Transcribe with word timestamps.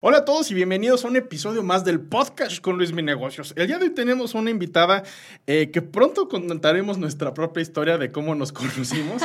Hola 0.00 0.18
a 0.18 0.24
todos 0.24 0.48
y 0.52 0.54
bienvenidos 0.54 1.04
a 1.04 1.08
un 1.08 1.16
episodio 1.16 1.64
más 1.64 1.84
del 1.84 1.98
podcast 1.98 2.60
con 2.60 2.76
Luis 2.76 2.92
Mi 2.92 3.02
Negocios. 3.02 3.52
El 3.56 3.66
día 3.66 3.78
de 3.78 3.86
hoy 3.86 3.90
tenemos 3.90 4.34
una 4.34 4.48
invitada 4.48 5.02
eh, 5.48 5.70
que 5.72 5.82
pronto 5.82 6.28
contaremos 6.28 6.98
nuestra 6.98 7.34
propia 7.34 7.62
historia 7.62 7.98
de 7.98 8.12
cómo 8.12 8.36
nos 8.36 8.52
conocimos. 8.52 9.22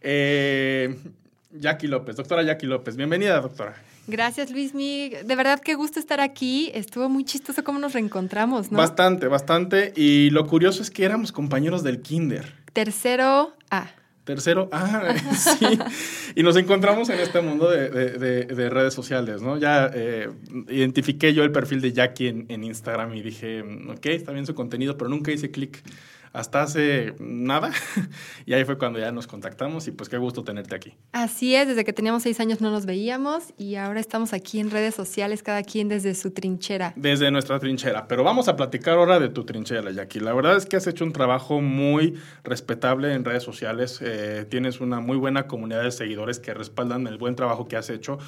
eh, 0.00 0.96
Jackie 1.52 1.88
López, 1.88 2.16
doctora 2.16 2.42
Jackie 2.42 2.66
López. 2.66 2.96
Bienvenida, 2.96 3.38
doctora. 3.40 3.74
Gracias, 4.06 4.50
Luis. 4.50 4.74
Mi. 4.74 5.10
De 5.10 5.36
verdad, 5.36 5.60
qué 5.60 5.74
gusto 5.74 6.00
estar 6.00 6.20
aquí. 6.20 6.70
Estuvo 6.74 7.08
muy 7.10 7.24
chistoso 7.24 7.62
cómo 7.62 7.78
nos 7.78 7.92
reencontramos, 7.92 8.72
¿no? 8.72 8.78
Bastante, 8.78 9.28
bastante. 9.28 9.92
Y 9.94 10.30
lo 10.30 10.46
curioso 10.46 10.82
es 10.82 10.90
que 10.90 11.04
éramos 11.04 11.32
compañeros 11.32 11.82
del 11.82 12.00
kinder. 12.00 12.54
Tercero 12.72 13.52
A. 13.70 13.90
Tercero, 14.24 14.70
ah, 14.72 15.14
sí. 15.36 15.78
Y 16.34 16.42
nos 16.42 16.56
encontramos 16.56 17.10
en 17.10 17.20
este 17.20 17.42
mundo 17.42 17.70
de, 17.70 17.90
de, 17.90 18.44
de, 18.46 18.70
redes 18.70 18.94
sociales, 18.94 19.42
¿no? 19.42 19.58
Ya 19.58 19.90
eh, 19.92 20.30
identifiqué 20.68 21.34
yo 21.34 21.44
el 21.44 21.52
perfil 21.52 21.82
de 21.82 21.92
Jackie 21.92 22.28
en, 22.28 22.46
en, 22.48 22.64
Instagram 22.64 23.14
y 23.14 23.20
dije, 23.20 23.62
ok, 23.62 24.06
está 24.06 24.32
bien 24.32 24.46
su 24.46 24.54
contenido, 24.54 24.96
pero 24.96 25.10
nunca 25.10 25.30
hice 25.30 25.50
clic 25.50 25.82
hasta 26.34 26.62
hace 26.62 27.14
nada. 27.20 27.70
y 28.44 28.52
ahí 28.52 28.64
fue 28.64 28.76
cuando 28.76 28.98
ya 28.98 29.12
nos 29.12 29.28
contactamos 29.28 29.86
y 29.86 29.92
pues 29.92 30.08
qué 30.08 30.18
gusto 30.18 30.42
tenerte 30.42 30.74
aquí. 30.74 30.92
Así 31.12 31.54
es, 31.54 31.68
desde 31.68 31.84
que 31.84 31.92
teníamos 31.92 32.24
seis 32.24 32.40
años 32.40 32.60
no 32.60 32.72
nos 32.72 32.86
veíamos 32.86 33.54
y 33.56 33.76
ahora 33.76 34.00
estamos 34.00 34.32
aquí 34.32 34.58
en 34.58 34.70
redes 34.70 34.96
sociales, 34.96 35.44
cada 35.44 35.62
quien 35.62 35.88
desde 35.88 36.14
su 36.16 36.32
trinchera. 36.32 36.92
Desde 36.96 37.30
nuestra 37.30 37.60
trinchera. 37.60 38.08
Pero 38.08 38.24
vamos 38.24 38.48
a 38.48 38.56
platicar 38.56 38.98
ahora 38.98 39.20
de 39.20 39.28
tu 39.28 39.44
trinchera, 39.44 39.92
Jackie. 39.92 40.18
La 40.18 40.32
verdad 40.32 40.56
es 40.56 40.66
que 40.66 40.76
has 40.76 40.88
hecho 40.88 41.04
un 41.04 41.12
trabajo 41.12 41.60
muy 41.60 42.18
respetable 42.42 43.14
en 43.14 43.24
redes 43.24 43.44
sociales. 43.44 44.00
Eh, 44.02 44.44
tienes 44.50 44.80
una 44.80 44.98
muy 44.98 45.16
buena 45.16 45.46
comunidad 45.46 45.84
de 45.84 45.92
seguidores 45.92 46.40
que 46.40 46.52
respaldan 46.52 47.06
el 47.06 47.16
buen 47.16 47.36
trabajo 47.36 47.68
que 47.68 47.76
has 47.76 47.90
hecho. 47.90 48.18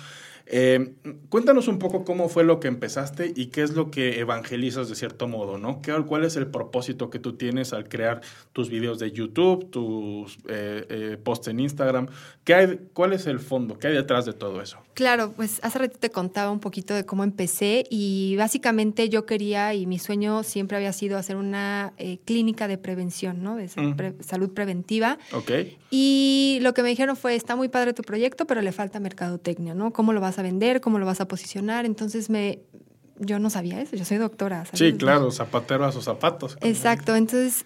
Eh, 0.49 0.95
cuéntanos 1.29 1.67
un 1.67 1.79
poco 1.79 2.05
cómo 2.05 2.29
fue 2.29 2.45
lo 2.45 2.61
que 2.61 2.69
empezaste 2.69 3.33
y 3.35 3.47
qué 3.47 3.63
es 3.63 3.73
lo 3.73 3.91
que 3.91 4.21
evangelizas 4.21 4.89
de 4.89 4.95
cierto 4.95 5.27
modo, 5.27 5.59
¿no? 5.59 5.83
¿Qué, 5.83 5.93
¿Cuál 6.07 6.25
es 6.25 6.37
el 6.37 6.47
propósito 6.47 7.11
que 7.11 7.19
tú 7.19 7.33
tienes 7.37 7.73
al 7.73 7.89
crear 7.89 8.21
tus 8.53 8.71
videos 8.71 9.01
de 9.01 9.11
YouTube, 9.11 9.69
tus 9.71 10.37
eh, 10.49 10.87
eh, 10.89 11.19
posts 11.23 11.49
en 11.49 11.61
Instagram? 11.61 12.07
¿Qué 12.45 12.55
hay, 12.55 12.81
¿Cuál 12.93 13.13
es 13.13 13.27
el 13.27 13.41
fondo? 13.41 13.79
¿Qué 13.79 13.89
hay 13.89 13.95
detrás 13.95 14.25
de 14.25 14.35
todo 14.35 14.63
eso? 14.63 14.79
Claro, 14.95 15.33
pues 15.35 15.59
hace 15.63 15.81
rato 15.81 15.99
te 15.99 16.11
contaba 16.11 16.51
un 16.53 16.61
poquito 16.61 16.95
de 16.95 17.05
cómo 17.05 17.25
empecé 17.25 17.85
y 17.91 18.37
básicamente 18.37 19.09
yo 19.09 19.27
quería 19.27 19.75
y 19.75 19.87
mi 19.87 19.99
sueño 19.99 20.45
siempre 20.45 20.77
había 20.77 20.93
sido 20.93 21.19
hacer 21.19 21.37
una 21.37 21.93
clínica 22.25 22.69
de 22.69 22.79
prevención, 22.79 23.43
¿no? 23.43 23.57
De 23.57 23.69
salud, 23.69 23.97
pre 23.97 24.15
salud 24.21 24.51
preventiva. 24.55 25.19
Ok. 25.33 25.51
Y 25.91 26.59
lo 26.63 26.73
que 26.73 26.83
me 26.83 26.89
dijeron 26.89 27.17
fue, 27.17 27.35
está 27.35 27.57
muy 27.57 27.69
padre 27.69 27.93
tu 27.93 28.03
proyecto, 28.03 28.47
pero 28.47 28.63
le 28.63 28.73
falta 28.73 29.01
mercadotecnia, 29.01 29.75
¿no? 29.75 29.93
¿Cómo 29.93 30.13
lo 30.13 30.21
vas 30.21 30.36
a 30.39 30.43
vender? 30.43 30.81
¿Cómo 30.81 30.99
lo 30.99 31.07
vas 31.07 31.21
a 31.21 31.29
posicionar? 31.29 31.85
Entonces 31.85 32.31
me... 32.31 32.61
Yo 33.19 33.39
no 33.39 33.49
sabía 33.49 33.81
eso, 33.81 33.97
yo 33.97 34.05
soy 34.05 34.19
doctora. 34.19 34.67
¿sabes? 34.67 34.79
Sí, 34.79 34.93
claro, 34.93 35.31
zapatero 35.31 35.87
a 35.87 35.93
sus 35.93 36.05
zapatos. 36.05 36.59
Exacto, 36.61 37.17
entonces 37.17 37.65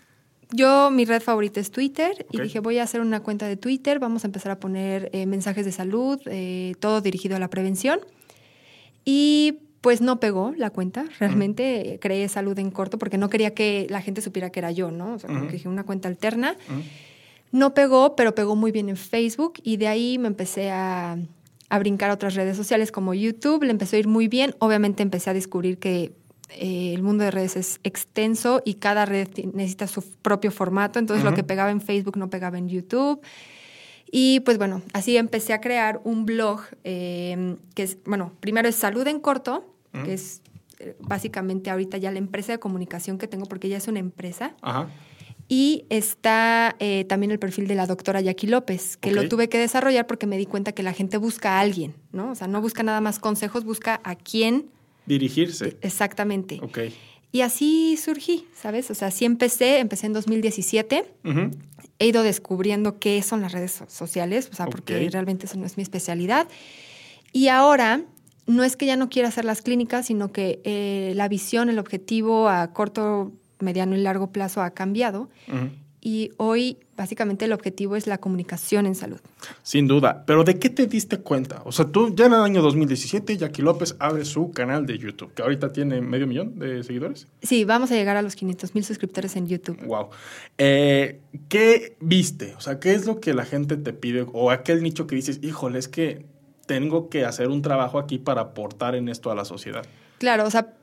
yo, 0.52 0.90
mi 0.90 1.04
red 1.04 1.22
favorita 1.22 1.60
es 1.60 1.70
Twitter 1.70 2.12
okay. 2.28 2.40
y 2.40 2.42
dije, 2.44 2.60
voy 2.60 2.78
a 2.78 2.82
hacer 2.82 3.00
una 3.00 3.20
cuenta 3.20 3.46
de 3.46 3.56
Twitter, 3.56 3.98
vamos 3.98 4.24
a 4.24 4.28
empezar 4.28 4.52
a 4.52 4.60
poner 4.60 5.10
eh, 5.12 5.26
mensajes 5.26 5.64
de 5.64 5.72
salud, 5.72 6.20
eh, 6.26 6.74
todo 6.80 7.00
dirigido 7.00 7.36
a 7.36 7.38
la 7.38 7.48
prevención. 7.48 8.00
Y 9.04 9.58
pues 9.80 10.00
no 10.00 10.20
pegó 10.20 10.52
la 10.56 10.70
cuenta, 10.70 11.06
realmente 11.18 11.62
uh 11.62 11.90
-huh. 11.92 11.98
creé 12.00 12.28
salud 12.28 12.58
en 12.58 12.70
corto 12.70 12.98
porque 12.98 13.16
no 13.16 13.30
quería 13.30 13.54
que 13.54 13.86
la 13.88 14.02
gente 14.02 14.20
supiera 14.20 14.50
que 14.50 14.58
era 14.60 14.70
yo, 14.72 14.90
¿no? 14.90 15.14
O 15.14 15.18
sea, 15.18 15.30
uh 15.30 15.34
-huh. 15.34 15.46
que 15.46 15.52
dije 15.54 15.68
una 15.68 15.84
cuenta 15.84 16.08
alterna. 16.08 16.56
Uh 16.68 16.72
-huh. 16.74 16.82
No 17.52 17.74
pegó, 17.74 18.14
pero 18.14 18.34
pegó 18.34 18.54
muy 18.56 18.72
bien 18.72 18.88
en 18.88 18.96
Facebook 18.96 19.54
y 19.62 19.76
de 19.76 19.88
ahí 19.88 20.18
me 20.18 20.28
empecé 20.28 20.70
a, 20.70 21.16
a 21.70 21.78
brincar 21.78 22.10
a 22.10 22.14
otras 22.14 22.34
redes 22.34 22.56
sociales 22.56 22.92
como 22.92 23.14
YouTube, 23.14 23.62
le 23.62 23.70
empezó 23.70 23.96
a 23.96 24.00
ir 24.00 24.08
muy 24.08 24.28
bien. 24.28 24.54
Obviamente 24.58 25.02
empecé 25.02 25.30
a 25.30 25.34
descubrir 25.34 25.78
que 25.78 26.12
eh, 26.50 26.92
el 26.94 27.02
mundo 27.02 27.24
de 27.24 27.30
redes 27.30 27.56
es 27.56 27.80
extenso 27.84 28.60
y 28.64 28.74
cada 28.74 29.06
red 29.06 29.28
necesita 29.54 29.86
su 29.86 30.02
propio 30.02 30.50
formato, 30.50 30.98
entonces 30.98 31.24
uh 31.24 31.28
-huh. 31.28 31.30
lo 31.30 31.36
que 31.36 31.44
pegaba 31.44 31.70
en 31.70 31.80
Facebook 31.80 32.16
no 32.18 32.28
pegaba 32.28 32.58
en 32.58 32.68
YouTube. 32.68 33.20
Y 34.10 34.40
pues 34.40 34.58
bueno, 34.58 34.82
así 34.92 35.16
empecé 35.16 35.52
a 35.52 35.60
crear 35.60 36.00
un 36.02 36.26
blog 36.26 36.60
eh, 36.82 37.56
que 37.76 37.84
es, 37.84 37.98
bueno, 38.04 38.32
primero 38.40 38.68
es 38.68 38.74
Salud 38.74 39.06
en 39.06 39.20
Corto, 39.20 39.64
uh 39.94 39.98
-huh. 39.98 40.04
que 40.04 40.14
es 40.14 40.42
eh, 40.80 40.96
básicamente 40.98 41.70
ahorita 41.70 41.98
ya 41.98 42.10
la 42.10 42.18
empresa 42.18 42.50
de 42.50 42.58
comunicación 42.58 43.18
que 43.18 43.28
tengo, 43.28 43.46
porque 43.46 43.68
ya 43.68 43.76
es 43.76 43.86
una 43.86 44.00
empresa. 44.00 44.56
Uh 44.62 44.66
-huh. 44.66 44.86
Y 45.52 45.84
está 45.90 46.76
eh, 46.78 47.04
también 47.08 47.32
el 47.32 47.40
perfil 47.40 47.66
de 47.66 47.74
la 47.74 47.88
doctora 47.88 48.20
Jackie 48.20 48.46
López, 48.46 48.96
que 48.96 49.10
okay. 49.10 49.20
lo 49.20 49.28
tuve 49.28 49.48
que 49.48 49.58
desarrollar 49.58 50.06
porque 50.06 50.28
me 50.28 50.38
di 50.38 50.46
cuenta 50.46 50.70
que 50.70 50.84
la 50.84 50.92
gente 50.92 51.16
busca 51.16 51.58
a 51.58 51.60
alguien, 51.60 51.92
¿no? 52.12 52.30
O 52.30 52.34
sea, 52.36 52.46
no 52.46 52.60
busca 52.60 52.84
nada 52.84 53.00
más 53.00 53.18
consejos, 53.18 53.64
busca 53.64 54.00
a 54.04 54.14
quién 54.14 54.70
dirigirse. 55.06 55.76
Exactamente. 55.80 56.60
Ok. 56.62 56.78
Y 57.32 57.40
así 57.40 57.96
surgí, 57.96 58.46
¿sabes? 58.54 58.92
O 58.92 58.94
sea, 58.94 59.08
así 59.08 59.24
empecé, 59.24 59.80
empecé 59.80 60.06
en 60.06 60.12
2017. 60.12 61.04
Uh 61.24 61.28
-huh. 61.28 61.50
He 61.98 62.06
ido 62.06 62.22
descubriendo 62.22 63.00
qué 63.00 63.20
son 63.20 63.40
las 63.40 63.50
redes 63.50 63.82
sociales, 63.88 64.48
o 64.52 64.54
sea, 64.54 64.66
okay. 64.66 64.72
porque 64.72 65.10
realmente 65.10 65.46
eso 65.46 65.58
no 65.58 65.66
es 65.66 65.76
mi 65.76 65.82
especialidad. 65.82 66.46
Y 67.32 67.48
ahora 67.48 68.04
no 68.46 68.62
es 68.62 68.76
que 68.76 68.86
ya 68.86 68.94
no 68.94 69.08
quiera 69.08 69.26
hacer 69.26 69.44
las 69.44 69.62
clínicas, 69.62 70.06
sino 70.06 70.30
que 70.30 70.60
eh, 70.62 71.12
la 71.16 71.26
visión, 71.26 71.70
el 71.70 71.80
objetivo 71.80 72.48
a 72.48 72.72
corto, 72.72 73.32
mediano 73.62 73.96
y 73.96 74.00
largo 74.00 74.32
plazo 74.32 74.62
ha 74.62 74.70
cambiado. 74.70 75.28
Uh 75.48 75.52
-huh. 75.52 75.70
Y 76.02 76.30
hoy 76.38 76.78
básicamente 76.96 77.44
el 77.44 77.52
objetivo 77.52 77.94
es 77.94 78.06
la 78.06 78.18
comunicación 78.18 78.86
en 78.86 78.94
salud. 78.94 79.20
Sin 79.62 79.86
duda, 79.86 80.24
pero 80.26 80.44
¿de 80.44 80.58
qué 80.58 80.70
te 80.70 80.86
diste 80.86 81.18
cuenta? 81.18 81.60
O 81.66 81.72
sea, 81.72 81.86
tú 81.86 82.14
ya 82.14 82.26
en 82.26 82.32
el 82.32 82.40
año 82.40 82.62
2017, 82.62 83.36
Jackie 83.36 83.60
López 83.60 83.96
abre 83.98 84.24
su 84.24 84.50
canal 84.50 84.86
de 84.86 84.96
YouTube, 84.96 85.34
que 85.34 85.42
ahorita 85.42 85.72
tiene 85.72 86.00
medio 86.00 86.26
millón 86.26 86.58
de 86.58 86.82
seguidores. 86.84 87.28
Sí, 87.42 87.66
vamos 87.66 87.90
a 87.90 87.96
llegar 87.96 88.16
a 88.16 88.22
los 88.22 88.34
500 88.34 88.74
mil 88.74 88.84
suscriptores 88.84 89.36
en 89.36 89.46
YouTube. 89.46 89.78
Wow. 89.84 90.08
Eh, 90.56 91.20
¿Qué 91.50 91.96
viste? 92.00 92.54
O 92.56 92.60
sea, 92.62 92.80
¿qué 92.80 92.94
es 92.94 93.04
lo 93.04 93.20
que 93.20 93.34
la 93.34 93.44
gente 93.44 93.76
te 93.76 93.92
pide? 93.92 94.26
O 94.32 94.50
aquel 94.50 94.82
nicho 94.82 95.06
que 95.06 95.16
dices, 95.16 95.40
híjole, 95.42 95.78
es 95.78 95.88
que 95.88 96.24
tengo 96.64 97.10
que 97.10 97.26
hacer 97.26 97.48
un 97.48 97.60
trabajo 97.60 97.98
aquí 97.98 98.18
para 98.18 98.40
aportar 98.40 98.94
en 98.94 99.10
esto 99.10 99.30
a 99.30 99.34
la 99.34 99.44
sociedad. 99.44 99.84
Claro, 100.18 100.46
o 100.46 100.50
sea, 100.50 100.74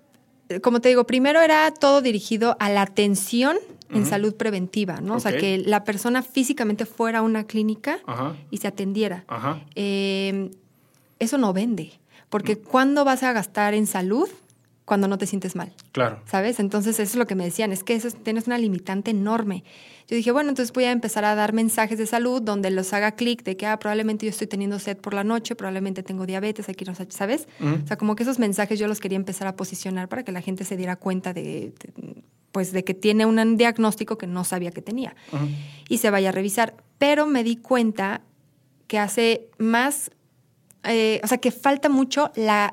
como 0.61 0.79
te 0.81 0.89
digo, 0.89 1.05
primero 1.05 1.41
era 1.41 1.71
todo 1.71 2.01
dirigido 2.01 2.55
a 2.59 2.69
la 2.69 2.81
atención 2.81 3.57
en 3.89 4.01
uh 4.01 4.05
-huh. 4.05 4.09
salud 4.09 4.35
preventiva, 4.35 4.99
¿no? 5.01 5.15
Okay. 5.15 5.17
O 5.17 5.19
sea, 5.19 5.37
que 5.37 5.57
la 5.59 5.83
persona 5.83 6.21
físicamente 6.21 6.85
fuera 6.85 7.19
a 7.19 7.21
una 7.21 7.45
clínica 7.45 7.99
y 8.51 8.57
se 8.57 8.67
atendiera. 8.67 9.25
Eh, 9.75 10.51
eso 11.19 11.37
no 11.37 11.53
vende, 11.53 11.91
porque 12.29 12.53
uh 12.53 12.57
-huh. 12.57 12.63
¿cuándo 12.63 13.05
vas 13.05 13.23
a 13.23 13.33
gastar 13.33 13.73
en 13.73 13.87
salud? 13.87 14.29
Cuando 14.87 15.09
no 15.09 15.17
te 15.17 15.27
sientes 15.27 15.53
mal. 15.53 15.73
Claro. 15.91 16.21
¿Sabes? 16.25 16.61
Entonces, 16.61 16.97
eso 17.01 17.11
es 17.11 17.15
lo 17.17 17.27
que 17.27 17.35
me 17.35 17.43
decían, 17.43 17.73
es 17.73 17.83
que 17.83 17.93
eso, 17.93 18.09
tienes 18.09 18.47
una 18.47 18.57
limitante 18.57 19.11
enorme. 19.11 19.65
Yo 20.07 20.15
dije, 20.15 20.31
bueno, 20.31 20.47
entonces 20.47 20.71
voy 20.71 20.85
a 20.85 20.91
empezar 20.91 21.25
a 21.25 21.35
dar 21.35 21.51
mensajes 21.51 21.97
de 21.97 22.05
salud 22.05 22.41
donde 22.41 22.71
los 22.71 22.93
haga 22.93 23.11
clic 23.11 23.43
de 23.43 23.57
que, 23.57 23.65
ah, 23.65 23.77
probablemente 23.79 24.25
yo 24.25 24.29
estoy 24.29 24.47
teniendo 24.47 24.79
sed 24.79 24.95
por 24.95 25.13
la 25.13 25.25
noche, 25.25 25.55
probablemente 25.55 26.03
tengo 26.03 26.25
diabetes, 26.25 26.69
aquí 26.69 26.85
no 26.85 26.95
¿sabes? 27.09 27.49
Uh 27.59 27.65
-huh. 27.65 27.83
O 27.83 27.87
sea, 27.87 27.97
como 27.97 28.15
que 28.15 28.23
esos 28.23 28.39
mensajes 28.39 28.79
yo 28.79 28.87
los 28.87 29.01
quería 29.01 29.17
empezar 29.17 29.45
a 29.47 29.57
posicionar 29.57 30.07
para 30.07 30.23
que 30.23 30.31
la 30.31 30.41
gente 30.41 30.63
se 30.63 30.77
diera 30.77 30.95
cuenta 30.95 31.33
de, 31.33 31.73
de 31.81 32.23
pues, 32.53 32.71
de 32.71 32.85
que 32.85 32.93
tiene 32.93 33.25
un 33.25 33.57
diagnóstico 33.57 34.17
que 34.17 34.25
no 34.25 34.45
sabía 34.45 34.71
que 34.71 34.81
tenía 34.81 35.15
uh 35.33 35.35
-huh. 35.35 35.55
y 35.89 35.97
se 35.97 36.09
vaya 36.09 36.29
a 36.29 36.31
revisar. 36.31 36.73
Pero 36.97 37.27
me 37.27 37.43
di 37.43 37.57
cuenta 37.57 38.21
que 38.87 38.97
hace 38.99 39.49
más, 39.57 40.11
eh, 40.83 41.19
o 41.23 41.27
sea, 41.27 41.37
que 41.39 41.51
falta 41.51 41.89
mucho 41.89 42.31
la, 42.35 42.71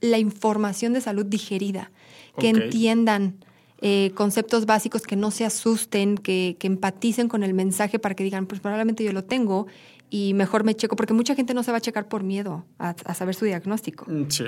la 0.00 0.18
información 0.18 0.92
de 0.92 1.00
salud 1.00 1.26
digerida, 1.26 1.90
que 2.38 2.50
okay. 2.50 2.62
entiendan 2.62 3.44
eh, 3.80 4.12
conceptos 4.14 4.66
básicos 4.66 5.02
que 5.02 5.16
no 5.16 5.30
se 5.30 5.44
asusten, 5.44 6.18
que, 6.18 6.56
que, 6.58 6.66
empaticen 6.66 7.28
con 7.28 7.42
el 7.42 7.54
mensaje 7.54 7.98
para 7.98 8.14
que 8.14 8.24
digan, 8.24 8.46
pues 8.46 8.60
probablemente 8.60 9.04
yo 9.04 9.12
lo 9.12 9.24
tengo 9.24 9.66
y 10.10 10.34
mejor 10.34 10.64
me 10.64 10.74
checo, 10.74 10.96
porque 10.96 11.14
mucha 11.14 11.34
gente 11.34 11.54
no 11.54 11.62
se 11.62 11.70
va 11.70 11.78
a 11.78 11.80
checar 11.80 12.08
por 12.08 12.22
miedo 12.22 12.64
a, 12.78 12.94
a 13.04 13.14
saber 13.14 13.34
su 13.34 13.44
diagnóstico. 13.44 14.06
Sí. 14.28 14.44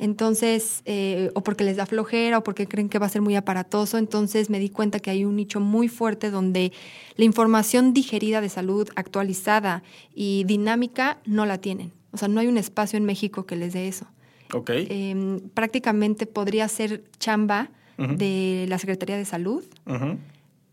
Entonces, 0.00 0.80
eh, 0.86 1.30
o 1.34 1.42
porque 1.42 1.62
les 1.62 1.76
da 1.76 1.84
flojera 1.84 2.38
o 2.38 2.42
porque 2.42 2.66
creen 2.66 2.88
que 2.88 2.98
va 2.98 3.04
a 3.04 3.10
ser 3.10 3.20
muy 3.20 3.36
aparatoso. 3.36 3.98
Entonces 3.98 4.48
me 4.48 4.58
di 4.58 4.70
cuenta 4.70 4.98
que 4.98 5.10
hay 5.10 5.26
un 5.26 5.36
nicho 5.36 5.60
muy 5.60 5.88
fuerte 5.88 6.30
donde 6.30 6.72
la 7.16 7.24
información 7.26 7.92
digerida 7.92 8.40
de 8.40 8.48
salud, 8.48 8.88
actualizada 8.96 9.82
y 10.14 10.44
dinámica, 10.44 11.18
no 11.26 11.44
la 11.44 11.58
tienen. 11.58 11.92
O 12.12 12.16
sea, 12.16 12.28
no 12.28 12.40
hay 12.40 12.46
un 12.46 12.56
espacio 12.56 12.96
en 12.96 13.04
México 13.04 13.44
que 13.44 13.56
les 13.56 13.74
dé 13.74 13.88
eso. 13.88 14.06
Ok. 14.52 14.70
Eh, 14.74 15.40
prácticamente 15.54 16.26
podría 16.26 16.68
ser 16.68 17.04
chamba 17.18 17.70
uh 17.98 18.04
-huh. 18.04 18.16
de 18.16 18.66
la 18.68 18.78
Secretaría 18.78 19.16
de 19.16 19.24
Salud, 19.24 19.64
uh 19.86 19.92
-huh. 19.92 20.18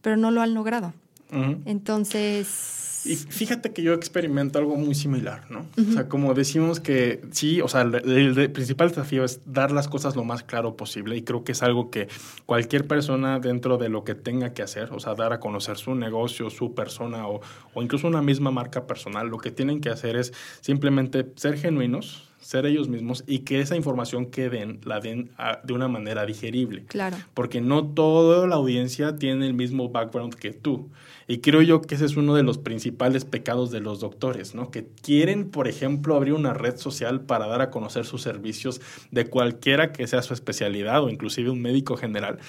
pero 0.02 0.18
no 0.18 0.32
lo 0.32 0.42
han 0.42 0.54
logrado. 0.54 0.94
Uh 1.32 1.36
-huh. 1.36 1.62
Entonces 1.66 2.88
Y 3.08 3.16
fíjate 3.16 3.72
que 3.72 3.82
yo 3.82 3.94
experimento 3.94 4.60
algo 4.60 4.76
muy 4.76 4.94
similar, 4.94 5.50
¿no? 5.50 5.66
O 5.78 5.92
sea, 5.94 6.10
como 6.10 6.34
decimos 6.34 6.80
que 6.80 7.22
sí, 7.32 7.62
o 7.62 7.68
sea, 7.68 7.82
el, 7.82 8.52
principal 8.52 8.90
desafío 8.90 9.24
es 9.24 9.42
dar 9.46 9.72
las 9.72 9.88
cosas 9.88 10.16
lo 10.16 10.24
más 10.24 10.44
claro 10.44 10.76
posible 10.76 11.16
y 11.16 11.22
creo 11.22 11.44
que 11.44 11.54
es 11.54 11.64
algo 11.64 11.90
que 11.90 12.08
cualquier 12.46 12.86
persona 12.86 13.40
dentro 13.40 13.78
de 13.78 13.90
lo 13.90 14.04
que 14.04 14.16
tenga 14.16 14.54
que 14.54 14.62
hacer, 14.62 14.92
o 14.92 15.00
sea, 15.00 15.16
dar 15.16 15.32
a 15.32 15.40
conocer 15.40 15.78
su 15.78 15.96
negocio, 15.96 16.50
su 16.50 16.74
persona 16.74 17.28
o, 17.28 17.40
o 17.74 17.82
incluso 17.82 18.08
una 18.08 18.22
misma 18.22 18.52
marca 18.52 18.88
personal, 18.88 19.28
lo 19.28 19.38
que 19.38 19.52
tienen 19.52 19.80
que 19.80 19.90
hacer 19.90 20.18
es 20.18 20.34
simplemente 20.60 21.32
ser 21.36 21.58
genuinos, 21.58 22.27
ser 22.48 22.66
ellos 22.66 22.88
mismos 22.88 23.26
y 23.28 23.40
que 23.40 23.60
esa 23.60 23.76
información 23.76 24.28
que 24.28 24.50
den, 24.50 24.80
la 24.86 25.02
den 25.02 25.32
de 25.66 25.74
una 25.74 25.90
manera 25.90 26.26
digerible. 26.26 26.86
Claro. 26.86 27.18
Porque 27.34 27.60
no 27.60 27.86
toda 27.86 28.48
la 28.48 28.56
audiencia 28.56 29.18
tiene 29.18 29.48
el 29.48 29.54
mismo 29.54 29.90
background 29.90 30.34
que 30.34 30.54
tú. 30.54 30.88
Y 31.28 31.40
creo 31.40 31.62
yo 31.62 31.82
que 31.82 31.96
ese 31.96 32.06
es 32.06 32.16
uno 32.16 32.36
de 32.36 32.44
los 32.44 32.58
principales 32.58 33.26
pecados 33.26 33.70
de 33.70 33.82
los 33.82 34.00
doctores, 34.00 34.56
¿no? 34.56 34.72
Que 34.72 34.88
quieren, 35.02 35.52
por 35.52 35.68
ejemplo, 35.68 36.16
abrir 36.16 36.36
una 36.36 36.54
red 36.54 36.78
social 36.78 37.20
para 37.20 37.48
dar 37.48 37.60
a 37.60 37.70
conocer 37.70 38.06
sus 38.06 38.22
servicios 38.22 38.80
de 39.12 39.26
cualquiera 39.26 39.92
que 39.92 40.08
sea 40.08 40.22
su 40.22 40.34
especialidad 40.34 41.04
o 41.04 41.10
inclusive 41.10 41.50
un 41.50 41.62
médico 41.62 41.98
general. 41.98 42.40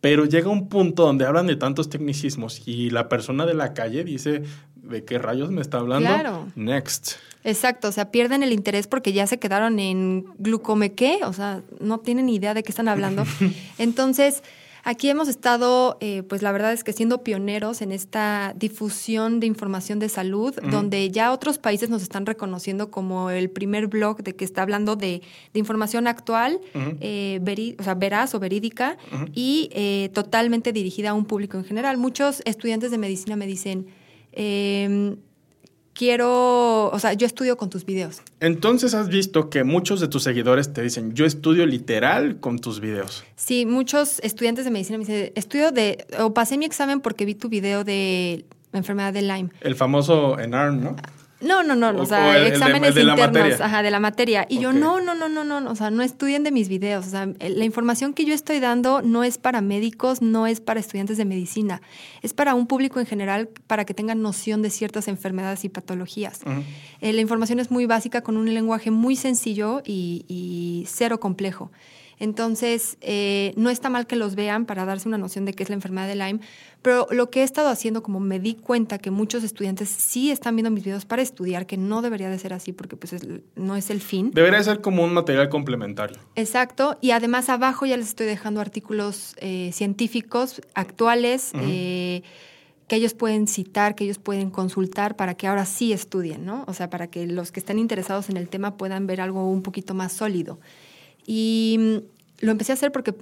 Pero 0.00 0.24
llega 0.24 0.50
un 0.50 0.68
punto 0.68 1.04
donde 1.04 1.26
hablan 1.26 1.48
de 1.48 1.54
tantos 1.54 1.88
tecnicismos 1.88 2.62
y 2.66 2.90
la 2.90 3.08
persona 3.08 3.46
de 3.46 3.54
la 3.54 3.72
calle 3.72 4.02
dice, 4.02 4.42
¿de 4.82 5.04
qué 5.04 5.18
rayos 5.18 5.50
me 5.50 5.60
está 5.60 5.78
hablando? 5.78 6.08
Claro. 6.08 6.46
Next. 6.54 7.12
Exacto, 7.44 7.88
o 7.88 7.92
sea, 7.92 8.10
pierden 8.10 8.42
el 8.42 8.52
interés 8.52 8.86
porque 8.86 9.12
ya 9.12 9.26
se 9.26 9.38
quedaron 9.38 9.78
en 9.80 10.26
glucomequé, 10.38 11.20
o 11.24 11.32
sea, 11.32 11.62
no 11.80 11.98
tienen 11.98 12.28
idea 12.28 12.54
de 12.54 12.62
qué 12.62 12.70
están 12.70 12.88
hablando. 12.88 13.24
Entonces, 13.78 14.44
aquí 14.84 15.08
hemos 15.08 15.26
estado, 15.26 15.98
eh, 16.00 16.22
pues 16.22 16.42
la 16.42 16.52
verdad 16.52 16.72
es 16.72 16.84
que 16.84 16.92
siendo 16.92 17.24
pioneros 17.24 17.82
en 17.82 17.90
esta 17.90 18.54
difusión 18.56 19.40
de 19.40 19.48
información 19.48 19.98
de 19.98 20.08
salud, 20.08 20.54
donde 20.70 21.10
ya 21.10 21.32
otros 21.32 21.58
países 21.58 21.90
nos 21.90 22.02
están 22.02 22.26
reconociendo 22.26 22.92
como 22.92 23.30
el 23.30 23.50
primer 23.50 23.88
blog 23.88 24.22
de 24.22 24.36
que 24.36 24.44
está 24.44 24.62
hablando 24.62 24.94
de, 24.94 25.22
información 25.52 26.06
actual, 26.06 26.60
eh, 27.00 27.74
o 27.78 27.82
sea, 27.82 27.94
veraz 27.94 28.36
o 28.36 28.38
verídica 28.38 28.98
y 29.34 29.68
eh, 29.72 30.10
totalmente 30.14 30.72
dirigida 30.72 31.10
a 31.10 31.14
un 31.14 31.24
público 31.24 31.58
en 31.58 31.64
general. 31.64 31.96
Muchos 31.96 32.40
estudiantes 32.44 32.92
de 32.92 32.98
medicina 32.98 33.34
me 33.34 33.48
dicen, 33.48 33.88
eh, 34.32 35.16
quiero, 35.94 36.90
o 36.90 36.98
sea, 36.98 37.12
yo 37.12 37.26
estudio 37.26 37.56
con 37.56 37.70
tus 37.70 37.84
videos. 37.84 38.22
Entonces 38.40 38.94
has 38.94 39.08
visto 39.08 39.50
que 39.50 39.64
muchos 39.64 40.00
de 40.00 40.08
tus 40.08 40.22
seguidores 40.22 40.72
te 40.72 40.82
dicen, 40.82 41.14
yo 41.14 41.24
estudio 41.24 41.66
literal 41.66 42.40
con 42.40 42.58
tus 42.58 42.80
videos. 42.80 43.24
Sí, 43.36 43.66
muchos 43.66 44.18
estudiantes 44.20 44.64
de 44.64 44.70
medicina 44.70 44.98
me 44.98 45.04
dicen, 45.04 45.32
estudio 45.34 45.70
de, 45.70 46.06
o 46.18 46.34
pasé 46.34 46.58
mi 46.58 46.64
examen 46.64 47.00
porque 47.00 47.24
vi 47.24 47.34
tu 47.34 47.48
video 47.48 47.84
de 47.84 48.44
enfermedad 48.72 49.12
de 49.12 49.22
Lyme. 49.22 49.50
El 49.60 49.76
famoso 49.76 50.38
ENARM, 50.38 50.82
¿no? 50.82 50.96
No, 51.42 51.62
no, 51.62 51.74
no, 51.74 52.00
o, 52.00 52.06
sea, 52.06 52.46
exámenes 52.46 52.96
internos, 52.96 53.60
ajá, 53.60 53.82
de 53.82 53.90
la 53.90 54.00
materia. 54.00 54.46
Y 54.48 54.60
yo, 54.60 54.72
no, 54.72 55.00
no, 55.00 55.14
no, 55.14 55.28
no, 55.28 55.44
no, 55.44 55.70
o 55.70 55.74
sea, 55.74 55.90
no 55.90 56.02
estudien 56.02 56.42
de 56.44 56.50
mis 56.50 56.68
videos. 56.68 57.06
O 57.06 57.10
sea, 57.10 57.26
la 57.26 57.64
información 57.64 58.14
que 58.14 58.24
yo 58.24 58.34
estoy 58.34 58.60
dando 58.60 59.02
no 59.02 59.24
es 59.24 59.38
para 59.38 59.60
médicos, 59.60 60.22
no 60.22 60.46
es 60.46 60.60
para 60.60 60.80
estudiantes 60.80 61.16
de 61.16 61.24
medicina, 61.24 61.82
es 62.22 62.32
para 62.32 62.54
un 62.54 62.66
público 62.66 63.00
en 63.00 63.06
general, 63.06 63.48
para 63.66 63.84
que 63.84 63.94
tengan 63.94 64.22
noción 64.22 64.62
de 64.62 64.70
ciertas 64.70 65.08
enfermedades 65.08 65.64
y 65.64 65.68
patologías. 65.68 66.40
Eh, 67.00 67.12
la 67.12 67.20
información 67.20 67.58
es 67.60 67.70
muy 67.70 67.86
básica, 67.86 68.22
con 68.22 68.36
un 68.36 68.52
lenguaje 68.52 68.90
muy 68.90 69.16
sencillo 69.16 69.82
y 69.84 70.84
cero 70.88 71.20
complejo. 71.20 71.70
Entonces, 72.18 72.98
eh, 73.00 73.52
no 73.56 73.70
está 73.70 73.90
mal 73.90 74.06
que 74.06 74.16
los 74.16 74.34
vean 74.34 74.66
para 74.66 74.84
darse 74.84 75.08
una 75.08 75.18
noción 75.18 75.44
de 75.44 75.54
qué 75.54 75.62
es 75.62 75.68
la 75.68 75.74
enfermedad 75.74 76.06
de 76.06 76.14
Lyme, 76.14 76.40
pero 76.82 77.06
lo 77.10 77.30
que 77.30 77.40
he 77.40 77.42
estado 77.42 77.68
haciendo, 77.68 78.02
como 78.02 78.20
me 78.20 78.40
di 78.40 78.54
cuenta 78.54 78.98
que 78.98 79.10
muchos 79.10 79.44
estudiantes 79.44 79.88
sí 79.88 80.30
están 80.30 80.56
viendo 80.56 80.70
mis 80.70 80.84
videos 80.84 81.04
para 81.04 81.22
estudiar, 81.22 81.66
que 81.66 81.76
no 81.76 82.02
debería 82.02 82.28
de 82.28 82.38
ser 82.38 82.52
así 82.52 82.72
porque 82.72 82.96
pues 82.96 83.14
no 83.56 83.76
es 83.76 83.90
el 83.90 84.00
fin. 84.00 84.30
Debería 84.32 84.62
ser 84.62 84.80
como 84.80 85.04
un 85.04 85.12
material 85.14 85.48
complementario. 85.48 86.18
Exacto, 86.34 86.98
y 87.00 87.12
además 87.12 87.48
abajo 87.48 87.86
ya 87.86 87.96
les 87.96 88.08
estoy 88.08 88.26
dejando 88.26 88.60
artículos 88.60 89.34
eh, 89.38 89.70
científicos 89.72 90.60
actuales. 90.74 91.52
Eh, 91.54 92.22
que 92.88 92.96
ellos 92.96 93.14
pueden 93.14 93.46
citar, 93.46 93.94
que 93.94 94.04
ellos 94.04 94.18
pueden 94.18 94.50
consultar 94.50 95.16
para 95.16 95.34
que 95.34 95.46
ahora 95.46 95.64
sí 95.64 95.94
estudien, 95.94 96.44
¿no? 96.44 96.64
O 96.66 96.74
sea, 96.74 96.90
para 96.90 97.06
que 97.06 97.26
los 97.26 97.50
que 97.50 97.60
estén 97.60 97.78
interesados 97.78 98.28
en 98.28 98.36
el 98.36 98.50
tema 98.50 98.76
puedan 98.76 99.06
ver 99.06 99.22
algo 99.22 99.48
un 99.48 99.62
poquito 99.62 99.94
más 99.94 100.12
sólido. 100.12 100.58
Y 101.26 101.76
mm, 101.78 102.44
lo 102.44 102.52
empecé 102.52 102.72
a 102.72 102.74
hacer 102.74 102.92
porque 102.92 103.14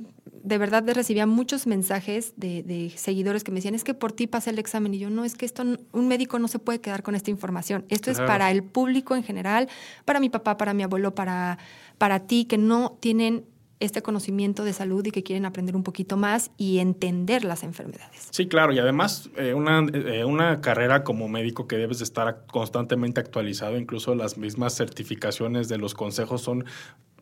de 0.43 0.59
verdad 0.59 0.85
recibía 0.95 1.27
muchos 1.27 1.67
mensajes 1.67 2.33
de, 2.37 2.93
seguidores 2.97 3.45
que 3.45 3.51
me 3.51 3.57
decían, 3.57 3.75
es 3.75 3.85
que 3.85 3.95
por 3.95 4.13
ti 4.13 4.27
pasé 4.27 4.51
el 4.51 4.59
examen. 4.59 4.95
Y 4.95 4.99
yo, 4.99 5.11
no, 5.11 5.25
es 5.25 5.35
que 5.35 5.45
esto, 5.47 5.63
un 5.93 6.09
médico 6.09 6.39
no 6.39 6.49
se 6.49 6.59
puede 6.59 6.81
quedar 6.81 7.03
con 7.03 7.15
esta 7.15 7.31
información. 7.31 7.85
Esto 7.89 8.11
es 8.11 8.19
para 8.19 8.51
el 8.51 8.63
público 8.63 9.15
en 9.15 9.23
general, 9.23 9.69
para 10.05 10.21
mi 10.21 10.31
papá, 10.31 10.57
para 10.57 10.75
mi 10.75 10.83
abuelo, 10.83 11.15
para, 11.15 11.59
para 11.99 12.21
ti, 12.21 12.47
que 12.47 12.59
no 12.59 12.97
tienen 13.01 13.45
este 13.81 14.03
conocimiento 14.03 14.63
de 14.63 14.75
salud 14.75 15.05
y 15.07 15.11
que 15.11 15.23
quieren 15.23 15.47
aprender 15.47 15.75
un 15.75 15.83
poquito 15.83 16.19
más 16.19 16.51
y 16.59 16.79
entender 16.79 17.45
las 17.45 17.63
enfermedades. 17.63 18.29
Sí, 18.31 18.47
claro, 18.47 18.73
y 18.75 18.79
además 18.79 19.31
eh, 19.37 19.55
una, 19.55 19.87
eh, 19.93 20.25
una, 20.27 20.61
carrera 20.61 21.03
como 21.03 21.29
médico 21.29 21.67
que 21.67 21.77
debes 21.77 21.99
de 21.99 22.05
estar 22.05 22.45
constantemente 22.47 23.21
actualizado, 23.21 23.79
incluso 23.79 24.15
las 24.15 24.37
mismas 24.37 24.77
certificaciones 24.77 25.69
de 25.69 25.79
los 25.79 25.95
consejos 25.95 26.43
son 26.43 26.67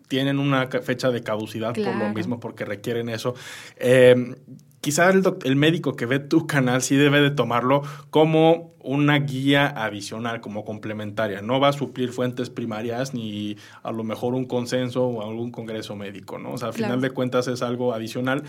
tienen 0.09 0.39
una 0.39 0.67
fecha 0.67 1.11
de 1.11 1.23
caducidad 1.23 1.75
por 1.75 1.95
lo 1.95 2.09
mismo, 2.13 2.41
porque 2.41 2.65
requieren 2.65 3.09
eso. 3.09 3.35
Eh, 3.77 4.35
quizá 4.81 5.11
el, 5.11 5.23
el, 5.45 5.57
médico 5.57 5.95
que 5.95 6.07
ve 6.07 6.19
tu 6.19 6.47
canal 6.47 6.83
sí 6.83 6.97
debe 6.97 7.21
de 7.21 7.31
tomarlo 7.31 7.83
como 8.11 8.73
una 8.81 9.19
guía 9.19 9.67
adicional, 9.67 10.41
como 10.41 10.65
complementaria. 10.65 11.43
No 11.43 11.61
va 11.61 11.69
a 11.69 11.73
suplir 11.73 12.13
fuentes 12.13 12.51
primarias 12.51 13.15
ni 13.15 13.57
a 13.83 13.93
lo 13.93 14.05
mejor 14.05 14.35
un 14.35 14.45
consenso 14.45 15.05
o 15.05 15.29
algún 15.29 15.51
congreso 15.51 15.97
médico, 15.97 16.39
¿no? 16.39 16.53
O 16.53 16.59
sea, 16.59 16.69
al 16.69 16.75
final 16.75 17.01
de 17.01 17.11
cuentas 17.11 17.49
es 17.49 17.63
algo 17.63 17.93
adicional. 17.93 18.45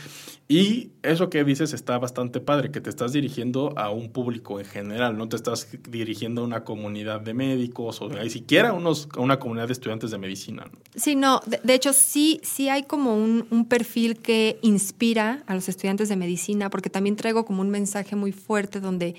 Y 0.48 0.92
eso 1.04 1.30
que 1.30 1.44
dices 1.44 1.74
está 1.74 1.98
bastante 1.98 2.40
padre, 2.40 2.72
que 2.72 2.82
te 2.82 2.90
estás 2.90 3.12
dirigiendo 3.12 3.74
a 3.78 3.90
un 3.90 4.10
público 4.10 4.60
en 4.60 4.66
general, 4.66 5.18
no 5.18 5.28
te 5.30 5.36
estás 5.36 5.68
dirigiendo 5.90 6.42
a 6.42 6.46
una 6.46 6.64
comunidad 6.64 7.22
de 7.22 7.34
médicos 7.34 8.02
o 8.02 8.10
ni 8.10 8.30
siquiera 8.30 8.74
unos, 8.74 9.10
a 9.16 9.22
una 9.22 9.40
comunidad 9.40 9.68
de 9.68 9.74
estudiantes 9.74 10.12
de 10.12 10.18
medicina. 10.18 10.66
¿no? 10.72 10.80
Sí, 10.96 11.16
no, 11.16 11.42
de, 11.46 11.74
hecho 11.74 11.94
sí, 11.94 12.40
sí 12.44 12.70
hay 12.70 12.84
como 12.84 13.16
un, 13.16 13.48
un 13.50 13.66
perfil 13.66 14.18
que 14.18 14.60
inspira 14.62 15.44
a 15.48 15.56
los 15.56 15.70
estudiantes 15.70 16.10
de 16.10 16.16
medicina, 16.16 16.70
porque 16.70 16.90
también 16.90 17.16
traigo 17.16 17.46
como 17.46 17.62
un 17.62 17.70
mensaje 17.70 18.16
muy 18.16 18.32
fuerte 18.32 18.80
donde 18.80 19.16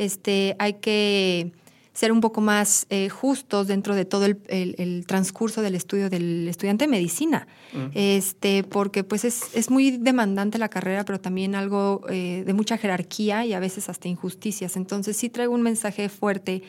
este, 0.00 0.56
hay 0.58 0.74
que 0.74 1.52
ser 1.92 2.12
un 2.12 2.22
poco 2.22 2.40
más 2.40 2.86
eh, 2.88 3.10
justos 3.10 3.66
dentro 3.66 3.94
de 3.94 4.06
todo 4.06 4.24
el, 4.24 5.04
transcurso 5.06 5.60
del 5.60 5.74
estudio 5.74 6.08
del 6.08 6.48
estudiante 6.48 6.84
de 6.84 6.88
medicina, 6.88 7.46
mm. 7.74 7.90
este, 7.94 8.62
porque 8.64 9.04
pues 9.04 9.24
es, 9.24 9.70
muy 9.70 9.98
demandante 9.98 10.56
la 10.58 10.70
carrera, 10.70 11.04
pero 11.04 11.20
también 11.20 11.54
algo 11.54 12.02
eh, 12.08 12.44
de 12.46 12.52
mucha 12.54 12.78
jerarquía 12.78 13.44
y 13.44 13.52
a 13.52 13.60
veces 13.60 13.90
hasta 13.90 14.08
injusticias. 14.08 14.76
Entonces 14.76 15.16
sí 15.16 15.28
traigo 15.28 15.52
un 15.52 15.62
mensaje 15.62 16.08
fuerte 16.08 16.62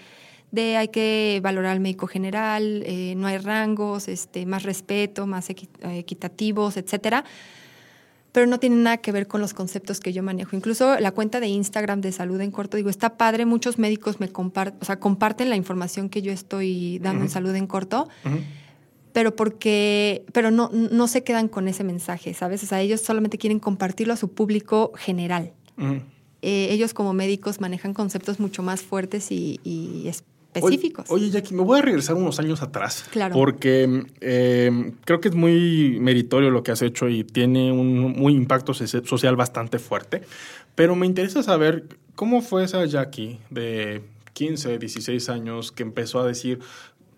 de 0.51 0.75
hay 0.75 0.89
que 0.89 1.39
valorar 1.41 1.71
al 1.71 1.79
médico 1.79 2.07
general, 2.07 2.83
eh, 2.85 3.13
no 3.15 3.27
hay 3.27 3.37
rangos, 3.37 4.09
este, 4.09 4.45
más 4.45 4.63
respeto, 4.63 5.25
más 5.27 5.49
equitativos, 5.49 6.75
etcétera 6.75 7.23
pero 8.31 8.47
no 8.47 8.59
tiene 8.59 8.77
nada 8.77 8.97
que 8.97 9.11
ver 9.11 9.27
con 9.27 9.41
los 9.41 9.53
conceptos 9.53 9.99
que 9.99 10.13
yo 10.13 10.23
manejo. 10.23 10.55
Incluso 10.55 10.99
la 10.99 11.11
cuenta 11.11 11.39
de 11.39 11.47
Instagram 11.47 12.01
de 12.01 12.11
salud 12.11 12.39
en 12.41 12.51
corto, 12.51 12.77
digo, 12.77 12.89
está 12.89 13.17
padre, 13.17 13.45
muchos 13.45 13.77
médicos 13.77 14.19
me 14.19 14.29
comparten, 14.29 14.79
o 14.81 14.85
sea, 14.85 14.99
comparten 14.99 15.49
la 15.49 15.55
información 15.55 16.09
que 16.09 16.21
yo 16.21 16.31
estoy 16.31 16.99
dando 16.99 17.23
en 17.23 17.29
salud 17.29 17.53
en 17.55 17.67
corto, 17.67 18.07
pero 19.11 19.35
porque, 19.35 20.23
pero 20.31 20.51
no, 20.51 20.69
no 20.71 21.07
se 21.07 21.23
quedan 21.23 21.49
con 21.49 21.67
ese 21.67 21.83
mensaje, 21.83 22.33
¿sabes? 22.33 22.63
O 22.63 22.65
sea, 22.65 22.79
ellos 22.81 23.01
solamente 23.01 23.37
quieren 23.37 23.59
compartirlo 23.59 24.13
a 24.13 24.17
su 24.17 24.31
público 24.31 24.93
general. 24.95 25.51
Eh, 26.43 26.67
ellos 26.71 26.93
como 26.93 27.13
médicos 27.13 27.59
manejan 27.59 27.93
conceptos 27.93 28.39
mucho 28.39 28.63
más 28.63 28.81
fuertes 28.81 29.31
y, 29.31 29.59
y 29.63 30.09
específicos. 30.53 31.05
Oye, 31.09 31.29
Jackie, 31.29 31.53
me 31.53 31.63
voy 31.63 31.79
a 31.79 31.81
regresar 31.81 32.15
unos 32.15 32.39
años 32.39 32.61
atrás. 32.61 33.05
Claro. 33.11 33.33
Porque 33.33 34.05
eh, 34.21 34.93
creo 35.05 35.21
que 35.21 35.29
es 35.29 35.35
muy 35.35 35.97
meritorio 35.99 36.49
lo 36.49 36.63
que 36.63 36.71
has 36.71 36.81
hecho 36.81 37.09
y 37.09 37.23
tiene 37.23 37.71
un 37.71 38.13
muy 38.13 38.33
impacto 38.33 38.73
social 38.73 39.35
bastante 39.35 39.79
fuerte. 39.79 40.21
Pero 40.75 40.95
me 40.95 41.05
interesa 41.05 41.43
saber 41.43 41.85
cómo 42.15 42.41
fue 42.41 42.63
esa 42.63 42.85
Jackie 42.85 43.39
de 43.49 44.01
15, 44.33 44.77
16 44.77 45.29
años 45.29 45.71
que 45.71 45.83
empezó 45.83 46.19
a 46.19 46.25
decir, 46.25 46.59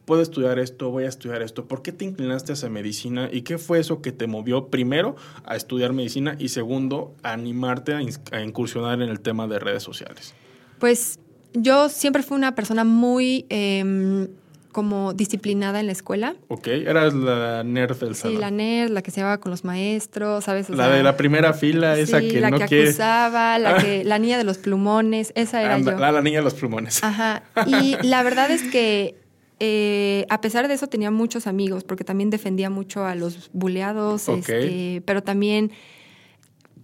puedo 0.06 0.22
estudiar 0.22 0.60
esto, 0.60 0.90
voy 0.90 1.06
a 1.06 1.10
estudiar 1.10 1.42
esto. 1.42 1.66
¿Por 1.68 1.82
qué 1.82 1.92
te 1.92 2.06
inclinaste 2.06 2.54
hacia 2.54 2.70
medicina 2.70 3.30
y 3.32 3.42
qué 3.44 3.58
fue 3.58 3.80
eso 3.80 4.02
que 4.02 4.12
te 4.12 4.28
movió 4.28 4.68
primero 4.68 5.16
a 5.46 5.56
estudiar 5.56 5.94
medicina 5.94 6.36
y 6.40 6.50
segundo 6.50 7.16
a 7.24 7.34
animarte 7.34 7.94
a, 7.94 8.42
incursionar 8.42 9.02
en 9.02 9.10
el 9.10 9.20
tema 9.20 9.48
de 9.48 9.60
redes 9.60 9.84
sociales? 9.84 10.34
Pues 10.80 11.20
yo 11.53 11.89
siempre 11.89 12.24
fui 12.24 12.38
una 12.38 12.55
persona 12.55 12.83
muy, 12.83 13.45
em, 13.50 14.27
como 14.72 15.13
disciplinada 15.13 15.79
en 15.79 15.86
la 15.86 15.91
escuela. 15.91 16.36
Ok, 16.48 16.67
eras 16.67 17.13
la 17.13 17.63
nerd 17.63 17.98
del 18.00 18.15
salón. 18.15 18.38
Sí, 18.38 18.41
la 18.41 18.50
nerd, 18.51 18.89
la 18.89 19.01
que 19.03 19.12
se 19.12 19.17
llevaba 19.22 19.39
con 19.39 19.51
los 19.51 19.63
maestros, 19.63 20.43
¿sabes? 20.45 20.69
la 20.69 20.89
de 20.89 21.03
la 21.03 21.15
primera 21.15 21.53
fila, 21.53 21.98
esa 21.98 22.19
sí, 22.19 22.29
que 22.29 22.41
la 22.41 22.50
no 22.50 22.57
que 22.57 22.65
quiere... 22.65 22.89
acusaba, 22.89 23.60
la, 23.60 23.77
que, 23.77 24.03
la 24.03 24.17
niña 24.17 24.38
de 24.38 24.43
los 24.43 24.57
plumones, 24.57 25.31
esa 25.36 25.62
era 25.62 25.75
Anda, 25.75 25.91
yo. 25.93 26.00
La, 26.00 26.12
la 26.12 26.22
niña 26.22 26.39
de 26.39 26.43
los 26.43 26.55
plumones. 26.55 27.03
Ajá. 27.03 27.43
Y 27.67 27.98
la 28.01 28.24
verdad 28.24 28.50
es 28.50 28.63
que 28.63 29.15
eh, 29.60 30.25
a 30.29 30.41
pesar 30.41 30.67
de 30.67 30.74
eso 30.74 30.88
tenía 30.88 31.12
muchos 31.12 31.48
amigos, 31.48 31.83
porque 31.83 32.03
también 32.03 32.29
defendía 32.29 32.69
mucho 32.69 33.05
a 33.05 33.15
los 33.15 33.50
buleados, 33.53 34.27
Ok. 34.27 34.39
este, 34.39 35.01
pero 35.05 35.22
también, 35.24 35.72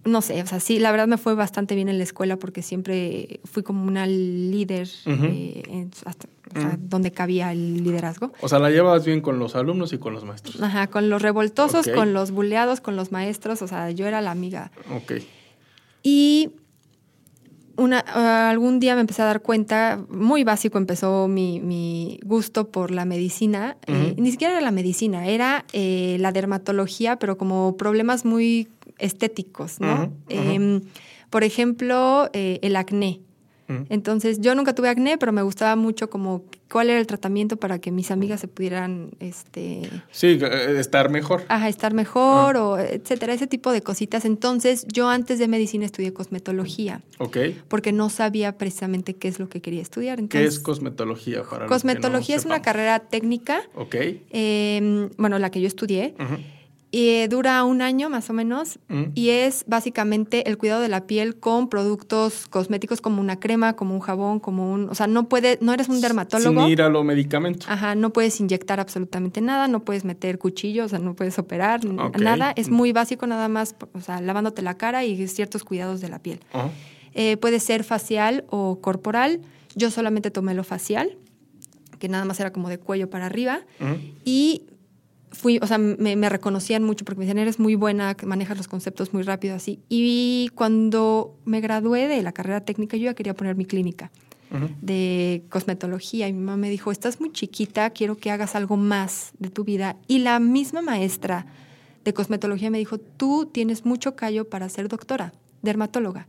no 0.04 0.22
sé, 0.22 0.42
o 0.42 0.46
sea, 0.46 0.60
sí, 0.60 0.78
la 0.78 0.90
verdad 0.92 1.06
me 1.08 1.18
fue 1.18 1.34
bastante 1.34 1.74
bien 1.74 1.88
en 1.88 1.98
la 1.98 2.04
escuela 2.04 2.36
porque 2.38 2.62
siempre 2.62 3.40
fui 3.44 3.62
como 3.62 3.84
una 3.84 4.06
líder, 4.06 4.88
eh, 5.06 5.62
en- 5.68 5.90
hasta- 6.06 6.28
o 6.56 6.60
sea, 6.60 6.76
donde 6.80 7.12
cabía 7.12 7.52
el 7.52 7.84
liderazgo. 7.84 8.32
O 8.40 8.48
sea, 8.48 8.58
la 8.58 8.70
llevas 8.70 9.04
bien 9.04 9.20
con 9.20 9.38
los 9.38 9.54
alumnos 9.54 9.92
y 9.92 9.98
con 9.98 10.14
los 10.14 10.24
maestros. 10.24 10.60
Ajá, 10.62 10.86
con 10.88 11.08
los 11.10 11.22
revoltosos, 11.22 11.86
con 11.94 12.12
los 12.12 12.30
buleados, 12.32 12.80
con 12.80 12.96
los 12.96 13.12
maestros, 13.12 13.62
o 13.62 13.68
sea, 13.68 13.90
yo 13.90 14.06
era 14.06 14.20
la 14.20 14.30
amiga. 14.32 14.72
Ok. 14.96 15.12
Y 16.02 16.50
una, 17.76 18.00
algún 18.50 18.78
día 18.78 18.94
me 18.94 19.00
empecé 19.00 19.22
a 19.22 19.26
dar 19.26 19.40
cuenta, 19.40 20.04
muy 20.10 20.44
básico 20.44 20.76
empezó 20.76 21.28
mi, 21.28 21.60
mi 21.60 22.20
gusto 22.24 22.68
por 22.68 22.90
la 22.90 23.04
medicina. 23.06 23.76
eh, 23.86 24.14
ni 24.18 24.30
siquiera 24.32 24.52
era 24.54 24.60
la 24.60 24.70
medicina, 24.70 25.26
era 25.28 25.64
eh, 25.72 26.16
la 26.20 26.30
dermatología, 26.32 27.16
pero 27.18 27.38
como 27.38 27.76
problemas 27.78 28.24
muy 28.26 28.68
estéticos, 29.00 29.80
¿no? 29.80 30.12
Em, 30.28 30.80
por 31.30 31.44
ejemplo, 31.44 32.28
eh, 32.32 32.58
el 32.62 32.76
acné. 32.76 33.20
Mm. 33.68 33.84
Entonces, 33.88 34.40
yo 34.40 34.56
nunca 34.56 34.74
tuve 34.74 34.88
acné, 34.88 35.16
pero 35.16 35.30
me 35.30 35.42
gustaba 35.42 35.76
mucho 35.76 36.10
como 36.10 36.42
cuál 36.68 36.90
era 36.90 36.98
el 36.98 37.06
tratamiento 37.06 37.56
para 37.56 37.78
que 37.78 37.92
mis 37.92 38.10
amigas 38.10 38.40
se 38.40 38.48
pudieran, 38.48 39.10
este, 39.20 39.88
Sí, 40.10 40.38
eh, 40.42 40.76
estar 40.80 41.08
mejor. 41.08 41.44
ajá, 41.46 41.68
estar 41.68 41.94
mejor 41.94 42.56
Ah. 42.56 42.64
o 42.64 42.78
etcétera, 42.78 43.32
ese 43.32 43.46
tipo 43.46 43.70
de 43.70 43.80
cositas. 43.80 44.24
Entonces, 44.24 44.86
yo 44.92 45.08
antes 45.08 45.38
de 45.38 45.46
medicina 45.46 45.84
estudié 45.86 46.12
cosmetología 46.12 47.02
Ok. 47.18 47.36
porque 47.68 47.92
no 47.92 48.10
sabía 48.10 48.58
precisamente 48.58 49.14
qué 49.14 49.28
es 49.28 49.38
lo 49.38 49.48
que 49.48 49.60
quería 49.60 49.82
estudiar. 49.82 50.20
¿Qué 50.26 50.44
es 50.44 50.58
cosmetología 50.58 51.44
para 51.44 51.66
no 51.66 51.68
cosmetología 51.68 52.34
es 52.34 52.44
una 52.46 52.62
carrera 52.62 52.98
técnica, 52.98 53.62
Ok. 53.76 53.94
eh, 54.30 55.08
bueno, 55.16 55.38
la 55.38 55.50
que 55.50 55.60
yo 55.60 55.68
estudié, 55.68 56.14
Ujú. 56.18 56.38
Y 56.92 57.08
eh, 57.10 57.28
dura 57.28 57.62
un 57.64 57.82
año 57.82 58.10
más 58.10 58.30
o 58.30 58.32
menos 58.32 58.78
Mm. 58.88 59.04
y 59.14 59.28
es 59.30 59.64
básicamente 59.68 60.48
el 60.48 60.58
cuidado 60.58 60.80
de 60.80 60.88
la 60.88 61.06
piel 61.06 61.36
con 61.36 61.68
productos 61.68 62.46
cosméticos 62.48 63.00
como 63.00 63.20
una 63.20 63.38
crema, 63.38 63.74
como 63.74 63.94
un 63.94 64.00
jabón, 64.00 64.40
como 64.40 64.72
un, 64.72 64.88
o 64.88 64.94
sea, 64.94 65.06
no 65.06 65.28
puede, 65.28 65.58
no 65.60 65.72
eres 65.72 65.88
un 65.88 66.00
dermatólogo. 66.00 66.62
Sin 66.62 66.70
ir 66.70 66.82
a 66.82 66.88
los 66.88 67.04
medicamentos. 67.04 67.68
Ajá, 67.68 67.94
no 67.94 68.12
puedes 68.12 68.40
inyectar 68.40 68.80
absolutamente 68.80 69.40
nada, 69.40 69.68
no 69.68 69.84
puedes 69.84 70.04
meter 70.04 70.38
cuchillos, 70.38 70.86
o 70.86 70.88
sea, 70.88 70.98
no 70.98 71.14
puedes 71.14 71.38
operar, 71.38 71.84
nada. 72.18 72.52
Es 72.56 72.70
muy 72.70 72.92
básico 72.92 73.26
nada 73.26 73.48
más, 73.48 73.76
o 73.92 74.00
sea, 74.00 74.20
lavándote 74.20 74.62
la 74.62 74.76
cara 74.76 75.04
y 75.04 75.28
ciertos 75.28 75.62
cuidados 75.64 76.00
de 76.00 76.08
la 76.08 76.18
piel. 76.18 76.40
Eh, 77.14 77.36
puede 77.36 77.60
ser 77.60 77.84
facial 77.84 78.44
o 78.50 78.80
corporal. 78.80 79.40
Yo 79.76 79.90
solamente 79.90 80.30
tomé 80.32 80.54
lo 80.54 80.64
facial, 80.64 81.16
que 82.00 82.08
nada 82.08 82.24
más 82.24 82.40
era 82.40 82.52
como 82.52 82.68
de 82.68 82.78
cuello 82.78 83.08
para 83.10 83.26
arriba. 83.26 83.60
Y 84.24 84.62
fui, 85.32 85.58
o 85.62 85.66
sea, 85.66 85.78
me, 85.78 86.16
me 86.16 86.28
reconocían 86.28 86.82
mucho 86.82 87.04
porque 87.04 87.20
me 87.20 87.24
decían, 87.26 87.38
eres 87.38 87.58
muy 87.58 87.74
buena, 87.74 88.16
manejas 88.24 88.56
los 88.56 88.68
conceptos 88.68 89.12
muy 89.12 89.22
rápido 89.22 89.54
así. 89.54 89.80
Y 89.88 90.50
cuando 90.54 91.36
me 91.44 91.60
gradué 91.60 92.08
de 92.08 92.22
la 92.22 92.32
carrera 92.32 92.60
técnica, 92.60 92.96
yo 92.96 93.04
ya 93.04 93.14
quería 93.14 93.34
poner 93.34 93.56
mi 93.56 93.64
clínica 93.64 94.10
de 94.80 95.44
cosmetología 95.48 96.26
y 96.26 96.32
mi 96.32 96.40
mamá 96.40 96.56
me 96.56 96.70
dijo, 96.70 96.90
estás 96.90 97.20
muy 97.20 97.30
chiquita, 97.30 97.90
quiero 97.90 98.16
que 98.16 98.30
hagas 98.30 98.56
algo 98.56 98.76
más 98.76 99.32
de 99.38 99.48
tu 99.48 99.64
vida. 99.64 99.96
Y 100.08 100.18
la 100.18 100.40
misma 100.40 100.82
maestra 100.82 101.46
de 102.04 102.12
cosmetología 102.12 102.70
me 102.70 102.78
dijo, 102.78 102.98
tú 102.98 103.48
tienes 103.52 103.84
mucho 103.84 104.16
callo 104.16 104.48
para 104.48 104.68
ser 104.68 104.88
doctora, 104.88 105.32
dermatóloga. 105.62 106.26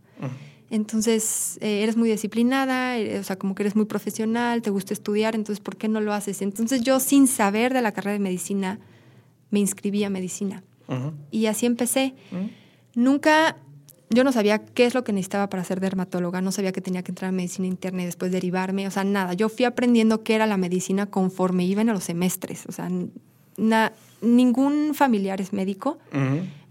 Entonces, 0.72 1.58
eh, 1.62 1.84
eres 1.84 1.98
muy 1.98 2.10
disciplinada, 2.10 2.98
eh, 2.98 3.20
o 3.20 3.24
sea, 3.24 3.36
como 3.38 3.54
que 3.56 3.64
eres 3.64 3.76
muy 3.76 3.86
profesional, 3.86 4.62
te 4.62 4.70
gusta 4.70 4.94
estudiar, 4.94 5.36
entonces, 5.36 5.62
¿por 5.62 5.76
qué 5.76 5.88
no 5.90 6.00
lo 6.02 6.14
haces? 6.14 6.42
Entonces, 6.42 6.82
yo 6.82 7.00
sin 7.02 7.28
saber 7.28 7.74
de 7.74 7.82
la 7.82 7.92
carrera 7.92 8.14
de 8.14 8.20
medicina, 8.20 8.80
me 9.52 9.60
inscribí 9.60 10.04
a 10.06 10.10
medicina. 10.10 10.64
Y 11.30 11.46
así 11.46 11.66
empecé. 11.66 12.16
Ujú. 12.32 12.50
Nunca, 12.96 13.58
yo 14.10 14.24
no 14.24 14.32
sabía 14.32 14.60
qué 14.60 14.86
es 14.86 14.94
lo 14.94 15.04
que 15.04 15.14
necesitaba 15.14 15.50
para 15.50 15.64
ser 15.64 15.80
dermatóloga, 15.82 16.42
no 16.42 16.52
sabía 16.52 16.72
que 16.72 16.82
tenía 16.82 17.04
que 17.04 17.12
entrar 17.12 17.30
a 17.30 17.32
medicina 17.34 17.68
interna 17.68 18.02
y 18.04 18.06
después 18.06 18.32
derivarme, 18.32 18.88
o 18.88 18.92
sea, 18.92 19.04
nada. 19.04 19.34
Yo 19.34 19.50
fui 19.50 19.66
aprendiendo 19.66 20.24
qué 20.24 20.36
era 20.36 20.48
la 20.48 20.58
medicina 20.58 21.06
conforme 21.06 21.66
iba 21.66 21.82
en 21.82 21.88
los 21.88 22.04
semestres, 22.06 22.66
o 22.68 22.72
sea, 22.72 22.90
na- 23.58 23.92
ningún 24.22 24.94
familiar 24.94 25.40
es 25.42 25.52
médico. 25.54 25.98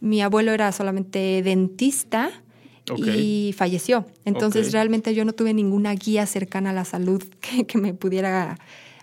Mi 0.00 0.23
abuelo 0.23 0.52
era 0.52 0.71
solamente 0.73 1.42
dentista 1.42 2.30
Ok. 2.90 3.06
y 3.16 3.54
falleció. 3.56 4.06
Entonces, 4.25 4.66
Ok. 4.68 4.73
realmente 4.73 5.14
yo 5.14 5.25
no 5.25 5.32
tuve 5.32 5.54
ninguna 5.54 5.94
guía 5.94 6.26
cercana 6.26 6.70
a 6.70 6.73
la 6.73 6.85
salud 6.85 7.23
que, 7.40 7.64
que 7.66 7.78
me 7.78 7.94
pudiera 7.94 8.59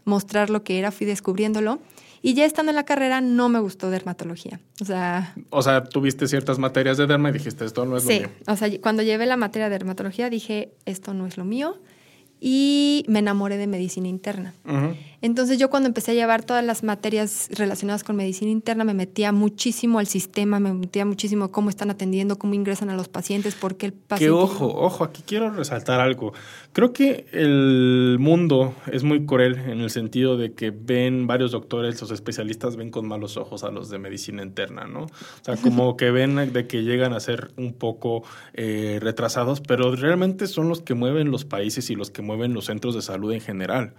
mostrar 0.06 0.50
lo 0.50 0.64
que 0.64 0.80
era, 0.80 0.92
fui 0.92 1.06
descubriéndolo. 1.08 1.80
Y 2.24 2.34
ya 2.34 2.46
estando 2.46 2.72
en 2.72 2.76
la 2.76 2.84
carrera 2.84 3.22
no 3.22 3.48
me 3.48 3.60
gustó 3.60 3.90
dermatología. 3.92 4.60
O 4.82 4.86
sea, 4.86 5.36
O 5.52 5.62
sea, 5.62 5.84
tuviste 5.84 6.28
ciertas 6.28 6.58
materias 6.58 6.98
de 6.98 7.06
derma 7.08 7.30
y 7.30 7.34
dijiste, 7.34 7.64
esto 7.64 7.86
no 7.86 7.96
es 7.98 8.04
sí, 8.04 8.22
lo 8.22 8.28
mío. 8.28 8.30
o 8.48 8.56
sea, 8.56 8.70
cuando 8.82 9.04
llevé 9.04 9.26
la 9.28 9.38
materia 9.38 9.70
de 9.70 9.76
dermatología 9.78 10.30
dije, 10.30 10.72
esto 10.86 11.14
no 11.14 11.28
es 11.28 11.38
lo 11.38 11.46
mío. 11.46 11.78
Y 12.40 13.04
me 13.08 13.20
enamoré 13.20 13.58
de 13.58 13.68
medicina 13.68 14.08
interna. 14.08 14.54
Ujú. 14.66 14.96
Entonces 15.22 15.58
yo 15.58 15.70
cuando 15.70 15.88
empecé 15.88 16.12
a 16.12 16.14
llevar 16.14 16.44
todas 16.44 16.64
las 16.64 16.84
materias 16.84 17.50
relacionadas 17.52 18.04
con 18.04 18.16
medicina 18.16 18.52
interna 18.52 18.84
me 18.84 18.94
metía 18.94 19.32
muchísimo 19.32 19.98
al 19.98 20.06
sistema, 20.06 20.60
me 20.60 20.74
metía 20.74 21.06
muchísimo 21.06 21.46
a 21.46 21.52
cómo 21.52 21.70
están 21.70 21.90
atendiendo, 21.90 22.38
cómo 22.38 22.54
ingresan 22.54 22.90
a 22.92 22.96
los 22.96 23.08
pacientes, 23.08 23.56
por 23.56 23.78
qué 23.78 23.88
el 23.88 23.94
Que 23.94 24.00
paciente... 24.08 24.32
ojo, 24.32 24.68
ojo, 24.68 25.04
aquí 25.04 25.24
quiero 25.26 25.50
resaltar 25.50 26.00
algo. 26.00 26.34
Creo 26.72 26.94
que 26.94 27.26
el 27.32 28.18
mundo 28.20 28.76
es 28.92 29.04
muy 29.04 29.26
cruel 29.26 29.56
en 29.58 29.82
el 29.82 29.90
sentido 29.90 30.38
de 30.38 30.54
que 30.54 30.70
ven 30.70 31.26
varios 31.26 31.52
doctores, 31.52 32.00
los 32.00 32.12
especialistas 32.12 32.76
ven 32.76 32.92
con 32.92 33.08
malos 33.08 33.38
ojos 33.38 33.64
a 33.64 33.72
los 33.72 33.90
de 33.90 33.98
medicina 33.98 34.44
interna, 34.44 34.86
¿no? 34.86 35.06
O 35.06 35.10
sea, 35.42 35.56
como 35.58 35.98
que 35.98 36.12
ven 36.12 36.54
de 36.54 36.68
que 36.68 36.84
llegan 36.84 37.14
a 37.14 37.20
ser 37.20 37.52
un 37.58 37.74
poco 37.74 38.24
eh, 38.54 39.00
retrasados, 39.02 39.62
pero 39.62 39.96
realmente 39.96 40.46
son 40.46 40.70
los 40.70 40.82
que 40.82 40.94
mueven 40.94 41.32
los 41.32 41.46
países 41.46 41.90
y 41.90 41.96
los 41.96 42.12
que 42.12 42.22
mueven 42.22 42.54
los 42.54 42.66
centros 42.66 42.94
de 42.94 43.02
salud 43.02 43.32
en 43.32 43.42
general. 43.42 43.94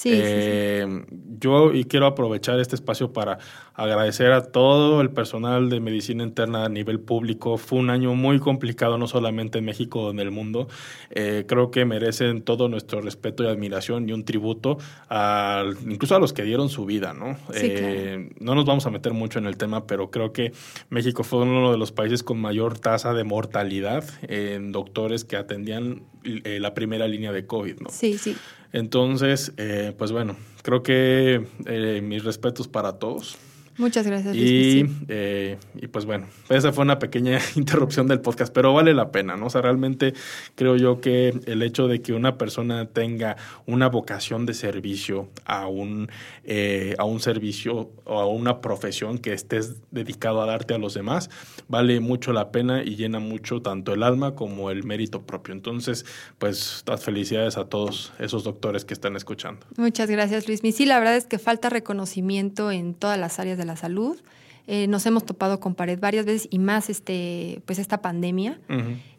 Sí, 0.00 0.12
sí, 0.12 0.16
sí. 0.16 0.22
Eh, 0.24 1.04
Yo 1.38 1.74
y 1.74 1.84
quiero 1.84 2.06
aprovechar 2.06 2.58
este 2.58 2.74
espacio 2.74 3.12
para 3.12 3.36
agradecer 3.74 4.32
a 4.32 4.40
todo 4.40 5.02
el 5.02 5.10
personal 5.10 5.68
de 5.68 5.78
medicina 5.80 6.24
interna 6.24 6.64
a 6.64 6.68
nivel 6.70 7.00
público. 7.00 7.58
Fue 7.58 7.78
un 7.78 7.90
año 7.90 8.14
muy 8.14 8.38
complicado, 8.38 8.96
no 8.96 9.06
solamente 9.06 9.58
en 9.58 9.66
México, 9.66 10.10
en 10.10 10.18
el 10.18 10.30
mundo. 10.30 10.68
Eh, 11.10 11.44
creo 11.46 11.70
que 11.70 11.84
merecen 11.84 12.40
todo 12.40 12.70
nuestro 12.70 13.02
respeto 13.02 13.44
y 13.44 13.48
admiración 13.48 14.08
y 14.08 14.12
un 14.12 14.24
tributo, 14.24 14.78
a, 15.10 15.64
incluso 15.86 16.16
a 16.16 16.18
los 16.18 16.32
que 16.32 16.44
dieron 16.44 16.70
su 16.70 16.86
vida, 16.86 17.12
¿no? 17.12 17.34
Sí, 17.52 17.68
Eh, 17.70 18.30
No 18.40 18.54
nos 18.54 18.64
vamos 18.64 18.86
a 18.86 18.90
meter 18.90 19.12
mucho 19.12 19.38
en 19.38 19.44
el 19.44 19.58
tema, 19.58 19.86
pero 19.86 20.10
creo 20.10 20.32
que 20.32 20.52
México 20.88 21.24
fue 21.24 21.40
uno 21.42 21.72
de 21.72 21.76
los 21.76 21.92
países 21.92 22.22
con 22.22 22.40
mayor 22.40 22.78
tasa 22.78 23.12
de 23.12 23.24
mortalidad 23.24 24.04
en 24.22 24.72
doctores 24.72 25.26
que 25.26 25.36
atendían 25.36 26.04
eh, 26.24 26.58
la 26.58 26.72
primera 26.72 27.06
línea 27.06 27.32
de 27.32 27.44
COVID, 27.44 27.80
¿no? 27.80 27.90
Sí, 27.90 28.16
sí. 28.16 28.34
Entonces, 28.72 29.52
eh, 29.56 29.94
pues 29.96 30.12
bueno, 30.12 30.36
creo 30.62 30.82
que 30.82 31.46
eh, 31.66 32.00
mis 32.02 32.24
respetos 32.24 32.68
para 32.68 32.98
todos. 32.98 33.36
Muchas 33.78 34.06
gracias. 34.06 34.36
Luis. 34.36 34.46
Y, 34.46 34.86
eh, 35.08 35.56
y 35.74 35.86
pues 35.86 36.04
bueno, 36.04 36.26
esa 36.48 36.72
fue 36.72 36.84
una 36.84 36.98
pequeña 36.98 37.38
interrupción 37.56 38.06
del 38.06 38.20
podcast, 38.20 38.52
pero 38.52 38.74
vale 38.74 38.94
la 38.94 39.10
pena, 39.10 39.36
¿no? 39.36 39.46
O 39.46 39.50
sea, 39.50 39.62
realmente 39.62 40.14
creo 40.54 40.76
yo 40.76 41.00
que 41.00 41.40
el 41.46 41.62
hecho 41.62 41.88
de 41.88 42.02
que 42.02 42.12
una 42.12 42.36
persona 42.36 42.86
tenga 42.86 43.36
una 43.66 43.88
vocación 43.88 44.46
de 44.46 44.54
servicio 44.54 45.28
a 45.44 45.66
un, 45.66 46.08
eh, 46.44 46.94
a 46.98 47.04
un 47.04 47.20
servicio 47.20 47.90
o 48.04 48.20
a 48.20 48.26
una 48.26 48.60
profesión 48.60 49.18
que 49.18 49.32
estés 49.32 49.76
dedicado 49.90 50.42
a 50.42 50.46
darte 50.46 50.74
a 50.74 50.78
los 50.78 50.94
demás, 50.94 51.30
vale 51.68 52.00
mucho 52.00 52.32
la 52.32 52.50
pena 52.50 52.82
y 52.82 52.96
llena 52.96 53.18
mucho 53.18 53.62
tanto 53.62 53.94
el 53.94 54.02
alma 54.02 54.34
como 54.34 54.70
el 54.70 54.84
mérito 54.84 55.22
propio. 55.22 55.54
Entonces, 55.54 56.04
pues 56.38 56.82
las 56.86 57.04
felicidades 57.04 57.56
a 57.56 57.64
todos 57.64 58.12
esos 58.18 58.44
doctores 58.44 58.84
que 58.84 58.94
están 58.94 59.16
escuchando. 59.16 59.66
Muchas 59.76 60.10
gracias, 60.10 60.46
Luis. 60.46 60.60
Sí, 60.74 60.86
la 60.86 60.98
verdad 60.98 61.16
es 61.16 61.26
que 61.26 61.38
falta 61.38 61.68
reconocimiento 61.68 62.70
en 62.70 62.94
todas 62.94 63.18
las 63.18 63.38
áreas 63.38 63.58
de 63.58 63.64
la 63.64 63.69
salud. 63.76 64.20
Eh, 64.66 64.86
nos 64.86 65.04
hemos 65.06 65.24
topado 65.24 65.58
con 65.58 65.74
pared 65.74 65.98
varias 65.98 66.26
veces 66.26 66.48
y 66.50 66.58
más 66.58 66.90
este, 66.90 67.60
pues 67.66 67.78
esta 67.78 68.02
pandemia. 68.02 68.58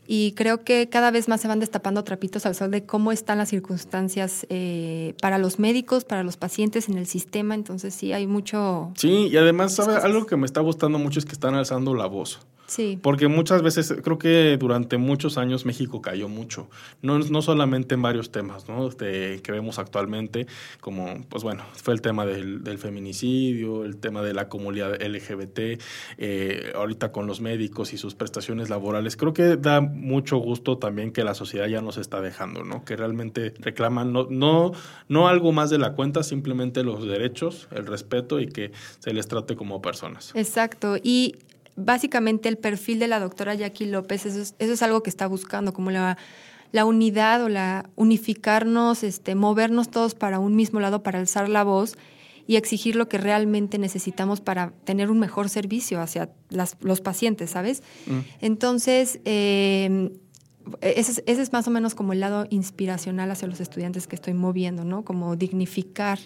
Y 0.08 0.34
creo 0.34 0.64
que 0.64 0.90
cada 0.90 1.10
vez 1.10 1.30
más 1.30 1.40
se 1.40 1.48
van 1.48 1.60
destapando 1.60 2.04
trapitos 2.04 2.46
al 2.46 2.54
sol 2.54 2.70
de 2.72 2.86
cómo 2.86 3.12
están 3.12 3.38
las 3.38 3.50
circunstancias 3.50 4.46
eh, 4.50 5.14
para 5.22 5.38
los 5.38 5.58
médicos, 5.58 6.04
para 6.04 6.24
los 6.24 6.38
pacientes 6.38 6.90
en 6.90 6.98
el 6.98 7.06
sistema. 7.06 7.56
Entonces 7.56 7.94
sí, 7.94 8.12
hay 8.12 8.28
mucho... 8.28 8.92
Sí, 8.98 9.30
y 9.32 9.38
además, 9.38 9.76
¿sabe? 9.76 9.96
Algo 9.96 10.26
que 10.26 10.36
me 10.36 10.46
está 10.46 10.60
gustando 10.60 11.00
mucho 11.00 11.20
es 11.20 11.26
que 11.26 11.32
están 11.32 11.56
alzando 11.56 11.94
la 11.96 12.08
voz. 12.08 12.40
Sí. 12.72 12.98
Porque 13.02 13.28
muchas 13.28 13.62
veces, 13.62 13.94
creo 14.02 14.18
que 14.18 14.56
durante 14.58 14.98
muchos 14.98 15.38
años 15.38 15.66
México 15.66 16.02
cayó 16.02 16.30
mucho. 16.30 16.70
No, 17.02 17.20
no 17.20 17.42
solamente 17.42 17.96
en 17.96 18.02
varios 18.02 18.32
temas 18.32 18.70
¿no? 18.70 18.90
que 18.92 19.42
vemos 19.50 19.78
actualmente, 19.78 20.48
como, 20.80 21.22
pues 21.28 21.44
bueno, 21.44 21.66
fue 21.74 21.94
el 21.94 22.02
tema 22.02 22.26
del, 22.26 22.64
del 22.64 22.78
feminicidio, 22.78 23.84
el 23.84 23.98
tema 23.98 24.22
de 24.22 24.34
la 24.34 24.48
comunidad 24.48 25.02
LGBT, 25.02 25.82
eh, 26.18 26.72
ahorita 26.74 27.12
con 27.12 27.28
los 27.28 27.42
médicos 27.42 27.92
y 27.92 27.98
sus 27.98 28.16
prestaciones 28.16 28.70
laborales. 28.70 29.18
Creo 29.18 29.34
que 29.34 29.58
da 29.58 29.82
mucho 29.82 30.38
gusto 30.38 30.78
también 30.78 31.12
que 31.12 31.26
la 31.26 31.34
sociedad 31.34 31.68
ya 31.68 31.82
nos 31.82 31.98
está 31.98 32.22
dejando, 32.22 32.64
¿no? 32.64 32.86
Que 32.86 32.96
realmente 32.96 33.54
reclaman 33.60 34.14
no, 34.14 34.28
no, 34.30 34.72
no 35.10 35.28
algo 35.28 35.52
más 35.52 35.70
de 35.72 35.78
la 35.78 35.92
cuenta, 35.92 36.24
simplemente 36.24 36.86
los 36.86 37.06
derechos, 37.06 37.68
el 37.72 37.86
respeto 37.86 38.40
y 38.40 38.48
que 38.48 38.72
se 39.00 39.12
les 39.12 39.28
trate 39.28 39.58
como 39.58 39.82
personas. 39.82 40.32
Exacto. 40.36 40.96
Y 41.04 41.36
básicamente 41.76 42.50
el 42.50 42.58
perfil 42.58 43.00
de 43.00 43.08
la 43.08 43.20
doctora 43.20 43.56
Jackie 43.56 43.86
López, 43.86 44.26
eso 44.26 44.42
es, 44.42 44.56
eso 44.60 44.74
es 44.74 44.82
algo 44.82 45.04
que 45.04 45.10
está 45.10 45.28
buscando, 45.28 45.74
como 45.74 45.92
la, 45.92 46.18
la, 46.72 46.86
unidad 46.86 47.44
o 47.44 47.50
la 47.50 47.90
unificarnos, 47.96 49.04
este, 49.04 49.36
movernos 49.36 49.90
todos 49.90 50.16
para 50.16 50.40
un 50.40 50.56
mismo 50.56 50.80
lado, 50.80 51.04
para 51.04 51.20
alzar 51.20 51.50
la 51.50 51.64
voz 51.64 51.98
y 52.48 52.56
exigir 52.56 52.96
lo 52.96 53.08
que 53.08 53.18
realmente 53.18 53.78
necesitamos 53.78 54.42
para 54.42 54.72
tener 54.84 55.12
un 55.12 55.20
mejor 55.20 55.50
servicio 55.50 56.02
hacia 56.02 56.32
las, 56.50 56.76
los 56.82 57.02
pacientes, 57.02 57.52
¿sabes? 57.52 57.84
Mm. 58.08 58.20
Entonces, 58.42 59.20
eh, 59.26 60.12
ese 60.82 61.12
es, 61.12 61.24
ese 61.26 61.42
es, 61.42 61.54
más 61.54 61.68
o 61.68 61.72
menos 61.72 61.96
como 61.96 62.14
el 62.14 62.20
lado 62.20 62.46
inspiracional 62.50 63.32
hacia 63.32 63.48
los 63.48 63.60
estudiantes 63.60 64.08
que 64.08 64.16
estoy 64.16 64.34
moviendo, 64.34 64.84
¿no? 64.84 65.04
Como 65.04 65.36
dignificar 65.36 66.20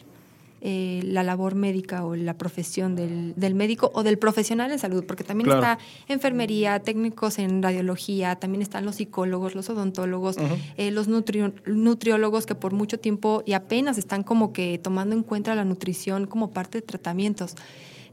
eh, 0.68 1.02
la 1.04 1.22
labor 1.22 1.54
médica 1.54 2.04
o 2.04 2.16
la 2.16 2.40
profesión 2.40 2.96
del, 2.96 3.36
del, 3.36 3.54
médico 3.54 3.92
o 3.94 4.02
del 4.02 4.18
profesional 4.18 4.72
en 4.72 4.80
salud, 4.80 5.04
porque 5.06 5.24
también 5.24 5.52
está 5.52 5.78
enfermería, 6.08 6.80
técnicos 6.80 7.38
en 7.38 7.62
radiología, 7.62 8.36
también 8.38 8.64
están 8.64 8.84
los 8.84 8.96
psicólogos, 8.96 9.54
los 9.54 9.70
odontólogos, 9.70 10.38
eh, 10.78 10.90
los 10.90 11.08
nutriólogos 11.08 12.48
que 12.48 12.56
por 12.56 12.74
mucho 12.74 13.00
tiempo 13.00 13.44
y 13.46 13.54
apenas 13.54 14.00
están 14.00 14.24
como 14.24 14.54
que 14.54 14.80
tomando 14.80 15.16
en 15.16 15.22
cuenta 15.22 15.54
la 15.54 15.66
nutrición 15.66 16.26
como 16.26 16.50
parte 16.50 16.80
de 16.80 16.82
tratamientos. 16.82 17.54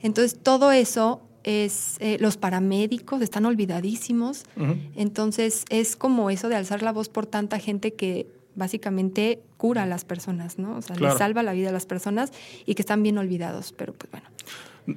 Entonces, 0.02 0.38
todo 0.38 0.72
eso 0.72 1.22
es 1.44 1.96
eh, 2.00 2.18
los 2.20 2.36
paramédicos 2.36 3.22
están 3.22 3.46
olvidadísimos. 3.46 4.44
Entonces, 4.94 5.64
es 5.70 5.96
como 5.96 6.28
eso 6.28 6.50
de 6.50 6.56
alzar 6.56 6.82
la 6.82 6.92
voz 6.92 7.08
por 7.08 7.24
tanta 7.24 7.58
gente 7.58 7.94
que 7.94 8.26
básicamente 8.54 9.42
cura 9.56 9.84
a 9.84 9.86
las 9.86 10.04
personas, 10.04 10.58
¿no? 10.58 10.76
O 10.76 10.82
sea, 10.82 10.96
le 10.96 11.10
salva 11.12 11.42
la 11.42 11.52
vida 11.52 11.70
a 11.70 11.72
las 11.72 11.86
personas 11.86 12.32
y 12.66 12.74
que 12.74 12.82
están 12.82 13.02
bien 13.02 13.18
olvidados, 13.18 13.72
pero 13.72 13.92
pues 13.92 14.10
bueno. 14.10 14.26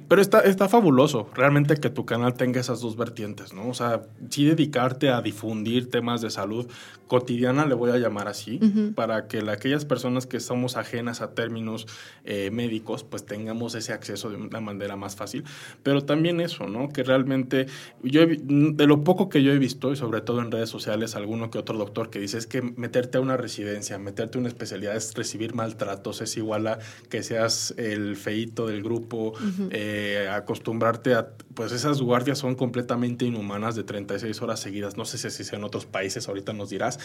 Pero 0.08 0.20
está, 0.20 0.40
está 0.40 0.68
fabuloso, 0.68 1.28
realmente 1.34 1.76
que 1.76 1.90
tu 1.90 2.04
canal 2.04 2.34
tenga 2.34 2.60
esas 2.60 2.80
dos 2.80 2.96
vertientes, 2.96 3.52
¿no? 3.52 3.68
O 3.68 3.74
sea, 3.74 4.02
sí 4.30 4.44
dedicarte 4.44 5.10
a 5.10 5.22
difundir 5.22 5.90
temas 5.90 6.20
de 6.20 6.30
salud 6.30 6.66
cotidiana, 7.06 7.66
le 7.66 7.74
voy 7.74 7.92
a 7.92 7.98
llamar 7.98 8.26
así, 8.26 8.58
para 8.96 9.28
que 9.28 9.38
aquellas 9.48 9.84
personas 9.84 10.26
que 10.26 10.40
somos 10.40 10.76
ajenas 10.76 11.20
a 11.20 11.34
términos 11.34 11.86
eh, 12.24 12.50
médicos, 12.50 13.04
pues 13.04 13.24
tengamos 13.24 13.76
ese 13.76 13.92
acceso 13.92 14.28
de 14.28 14.36
una 14.36 14.60
manera 14.60 14.96
más 14.96 15.14
fácil. 15.14 15.44
Pero 15.84 16.02
también 16.02 16.40
eso, 16.40 16.66
¿no? 16.66 16.88
Que 16.88 17.04
realmente, 17.04 17.66
yo 18.02 18.22
de 18.26 18.86
lo 18.86 19.04
poco 19.04 19.28
que 19.28 19.44
yo 19.44 19.52
he 19.52 19.58
visto, 19.58 19.92
y 19.92 19.96
sobre 19.96 20.20
todo 20.20 20.40
en 20.40 20.50
redes 20.50 20.68
sociales, 20.68 21.14
alguno 21.14 21.50
que 21.50 21.58
otro 21.58 21.78
doctor 21.78 22.10
que 22.10 22.18
dice 22.18 22.38
es 22.38 22.48
que 22.48 22.60
meterte 22.60 23.18
a 23.18 23.20
una 23.20 23.36
residencia, 23.36 23.98
meterte 23.98 24.38
a 24.38 24.40
una 24.40 24.48
especialidad 24.48 24.96
es 24.96 25.14
recibir 25.14 25.54
maltratos, 25.54 26.20
es 26.22 26.36
igual 26.36 26.66
a 26.66 26.78
que 27.08 27.22
seas 27.22 27.72
el 27.76 28.16
feito 28.16 28.66
del 28.66 28.82
grupo. 28.82 29.34
Eh, 29.78 30.26
acostumbrarte 30.32 31.12
a, 31.12 31.28
pues 31.52 31.70
esas 31.70 32.00
guardias 32.00 32.38
son 32.38 32.54
completamente 32.54 33.26
inhumanas 33.26 33.76
de 33.76 33.84
36 33.84 34.40
horas 34.40 34.58
seguidas. 34.58 34.96
No 34.96 35.04
sé 35.04 35.18
si 35.18 35.42
es 35.42 35.52
en 35.52 35.64
otros 35.64 35.84
países, 35.84 36.28
ahorita 36.28 36.54
nos 36.54 36.70
dirás, 36.70 36.98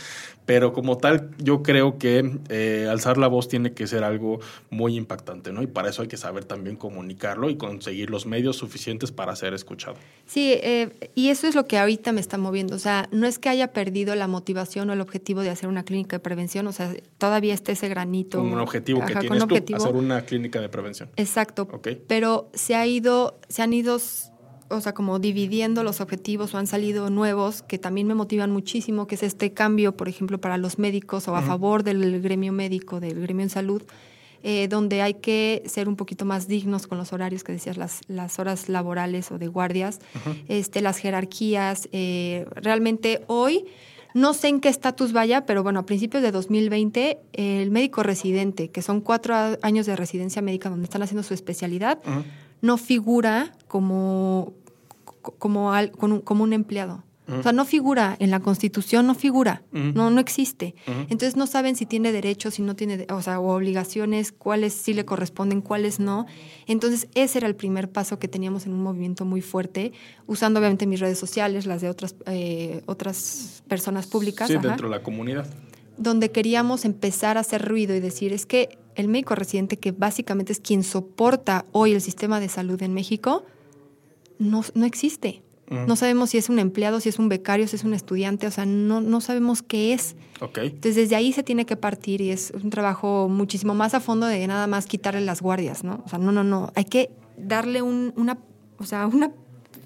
pero 0.46 0.72
como 0.72 0.98
tal, 0.98 1.32
yo 1.38 1.64
creo 1.64 1.98
que 1.98 2.40
eh, 2.48 2.88
alzar 2.90 3.18
la 3.18 3.28
voz 3.28 3.50
tiene 3.50 3.74
que 3.74 3.88
ser 3.88 4.06
algo 4.06 4.40
muy 4.70 4.96
impactante, 4.96 5.52
¿no? 5.52 5.62
Y 5.62 5.68
para 5.68 5.90
eso 5.90 6.02
hay 6.02 6.08
que 6.08 6.16
saber 6.16 6.46
también 6.46 6.78
comunicarlo 6.78 7.50
y 7.50 7.58
conseguir 7.58 8.10
los 8.10 8.26
medios 8.26 8.56
suficientes 8.56 9.12
para 9.12 9.36
ser 9.36 9.54
escuchado. 9.54 9.98
Sí, 10.26 10.54
eh, 10.54 11.12
y 11.14 11.28
eso 11.28 11.48
es 11.48 11.56
lo 11.56 11.68
que 11.68 11.78
ahorita 11.78 12.14
me 12.14 12.22
está 12.22 12.38
moviendo. 12.38 12.78
O 12.78 12.80
sea, 12.80 13.10
no 13.12 13.28
es 13.28 13.38
que 13.38 13.50
haya 13.50 13.74
perdido 13.74 14.16
la 14.16 14.28
motivación 14.28 14.90
o 14.92 14.94
el 14.94 15.02
objetivo 15.02 15.42
de 15.42 15.50
hacer 15.50 15.68
una 15.68 15.84
clínica 15.84 16.16
de 16.16 16.20
prevención, 16.22 16.68
o 16.68 16.72
sea, 16.72 16.94
todavía 17.18 17.54
está 17.54 17.74
ese 17.74 17.90
granito. 17.90 18.38
Como 18.38 18.54
un 18.54 18.62
objetivo 18.62 19.06
que 19.06 19.14
tienes 19.16 19.46
tú, 19.46 19.76
hacer 19.76 19.96
una 19.96 20.22
clínica 20.22 20.62
de 20.62 20.70
prevención. 20.70 21.10
Exacto. 21.18 21.68
Okay. 21.70 22.02
Pero 22.08 22.50
se 22.62 22.76
ha 22.76 22.86
ido, 22.86 23.40
se 23.50 23.64
han 23.64 23.74
ido, 23.74 24.00
o 24.70 24.82
sea, 24.82 24.94
como 24.94 25.18
dividiendo 25.18 25.84
los 25.84 26.00
objetivos 26.00 26.54
o 26.54 26.60
han 26.60 26.68
salido 26.68 27.10
nuevos 27.10 27.64
que 27.64 27.80
también 27.80 28.06
me 28.06 28.14
motivan 28.14 28.52
muchísimo, 28.52 29.08
que 29.08 29.16
es 29.16 29.24
este 29.24 29.52
cambio, 29.52 29.98
por 29.98 30.08
ejemplo, 30.08 30.40
para 30.40 30.58
los 30.58 30.78
médicos 30.78 31.28
o 31.28 31.36
a 31.36 31.42
favor 31.42 31.84
del 31.84 32.22
gremio 32.22 32.54
médico, 32.54 33.00
del 33.00 33.20
gremio 33.20 33.44
en 33.44 33.50
salud, 33.50 33.82
eh, 34.44 34.68
donde 34.68 35.02
hay 35.02 35.16
que 35.16 35.64
ser 35.66 35.90
un 35.90 35.96
poquito 35.96 36.24
más 36.24 36.48
dignos 36.48 36.86
con 36.86 37.00
los 37.00 37.14
horarios 37.14 37.44
que 37.44 37.52
decías, 37.52 37.78
las, 37.78 38.02
las 38.08 38.38
horas 38.38 38.70
laborales 38.70 39.32
o 39.32 39.40
de 39.40 39.48
guardias, 39.48 40.00
este, 40.48 40.82
las 40.82 40.98
jerarquías. 40.98 41.90
Eh, 41.92 42.46
realmente 42.56 43.24
hoy... 43.28 43.66
No 44.14 44.34
sé 44.34 44.50
en 44.50 44.60
qué 44.60 44.68
estatus 44.68 45.14
vaya, 45.14 45.46
pero 45.46 45.64
bueno, 45.64 45.80
a 45.80 45.86
principios 45.86 46.22
de 46.22 46.32
2020, 46.32 47.18
el 47.32 47.72
médico 47.72 48.04
residente, 48.04 48.70
que 48.70 48.82
son 48.82 49.00
cuatro 49.00 49.34
años 49.62 49.86
de 49.86 49.96
residencia 49.96 50.42
médica 50.42 50.70
donde 50.70 50.84
están 50.84 51.02
haciendo 51.02 51.24
su 51.24 51.34
especialidad, 51.34 52.00
no 52.62 52.78
figura 52.78 53.52
como, 53.68 54.54
como, 55.38 55.72
como 56.24 56.44
un 56.44 56.54
empleado. 56.54 57.04
O 57.40 57.44
sea, 57.44 57.54
no 57.54 57.64
figura 57.64 58.18
en 58.20 58.30
la 58.30 58.42
Constitución, 58.42 59.08
no 59.08 59.16
figura, 59.16 59.64
no, 59.72 60.10
no 60.10 60.20
existe. 60.20 60.76
Entonces 60.86 61.38
no 61.38 61.48
saben 61.48 61.78
si 61.78 61.86
tiene 61.86 62.12
derechos, 62.12 62.56
si 62.56 62.62
no 62.62 62.76
tiene, 62.76 63.08
o 63.10 63.22
sea, 63.22 63.40
o 63.40 63.56
obligaciones, 63.56 64.34
cuáles 64.34 64.74
sí 64.74 64.94
le 64.94 65.06
corresponden, 65.06 65.62
cuáles 65.62 66.00
no. 66.00 66.26
Entonces 66.68 67.08
ese 67.16 67.38
era 67.38 67.48
el 67.48 67.56
primer 67.56 67.90
paso 67.90 68.20
que 68.20 68.28
teníamos 68.28 68.66
en 68.66 68.74
un 68.74 68.84
movimiento 68.84 69.24
muy 69.24 69.42
fuerte, 69.42 69.94
usando 70.28 70.60
obviamente 70.60 70.86
mis 70.88 71.00
redes 71.00 71.20
sociales, 71.20 71.66
las 71.66 71.82
de 71.82 71.90
otras, 71.90 72.16
eh, 72.26 72.82
otras 72.86 73.64
personas 73.68 74.08
públicas. 74.08 74.48
Sí, 74.50 74.58
dentro 74.58 74.90
de 74.90 74.98
la 74.98 75.04
comunidad. 75.04 75.48
Donde 76.02 76.32
queríamos 76.32 76.86
empezar 76.86 77.38
a 77.38 77.42
hacer 77.42 77.68
ruido 77.68 77.96
y 77.96 78.00
decir, 78.00 78.34
es 78.34 78.46
que 78.46 78.78
el 78.96 79.08
médico 79.08 79.36
residente, 79.36 79.78
que 79.78 79.92
básicamente 79.92 80.52
es 80.52 80.60
quien 80.60 80.84
soporta 80.84 81.66
hoy 81.72 81.94
el 81.94 82.02
sistema 82.02 82.40
de 82.40 82.50
salud 82.50 82.82
en 82.82 82.94
México, 82.94 83.46
no, 84.40 84.64
no 84.74 84.86
existe. 84.86 85.44
No 85.72 85.96
sabemos 85.96 86.32
si 86.32 86.38
es 86.38 86.50
un 86.50 86.60
empleado, 86.60 87.00
si 87.00 87.08
es 87.08 87.18
un 87.18 87.30
becario, 87.30 87.66
si 87.66 87.78
es 87.78 87.86
un 87.86 87.94
estudiante, 87.94 88.46
o 88.46 88.52
sea, 88.52 88.66
no, 88.66 89.00
no 89.00 89.22
sabemos 89.22 89.62
qué 89.62 89.94
es. 89.94 90.18
Okay. 90.42 90.68
Entonces, 90.68 90.98
desde 90.98 91.16
ahí 91.16 91.32
se 91.32 91.44
tiene 91.44 91.66
que 91.66 91.78
partir 91.78 92.20
y 92.20 92.30
es 92.30 92.52
un 92.62 92.70
trabajo 92.70 93.30
muchísimo 93.30 93.74
más 93.74 93.94
a 93.94 94.02
fondo 94.02 94.26
de 94.26 94.46
nada 94.48 94.68
más 94.68 94.86
quitarle 94.86 95.22
las 95.22 95.42
guardias, 95.42 95.86
¿no? 95.86 96.04
O 96.06 96.10
sea, 96.10 96.20
no, 96.20 96.34
no, 96.34 96.44
no. 96.44 96.74
Hay 96.76 96.84
que 96.84 97.10
darle 97.38 97.82
un, 97.82 98.12
una, 98.18 98.38
o 98.80 98.84
sea, 98.84 99.08
una, 99.08 99.32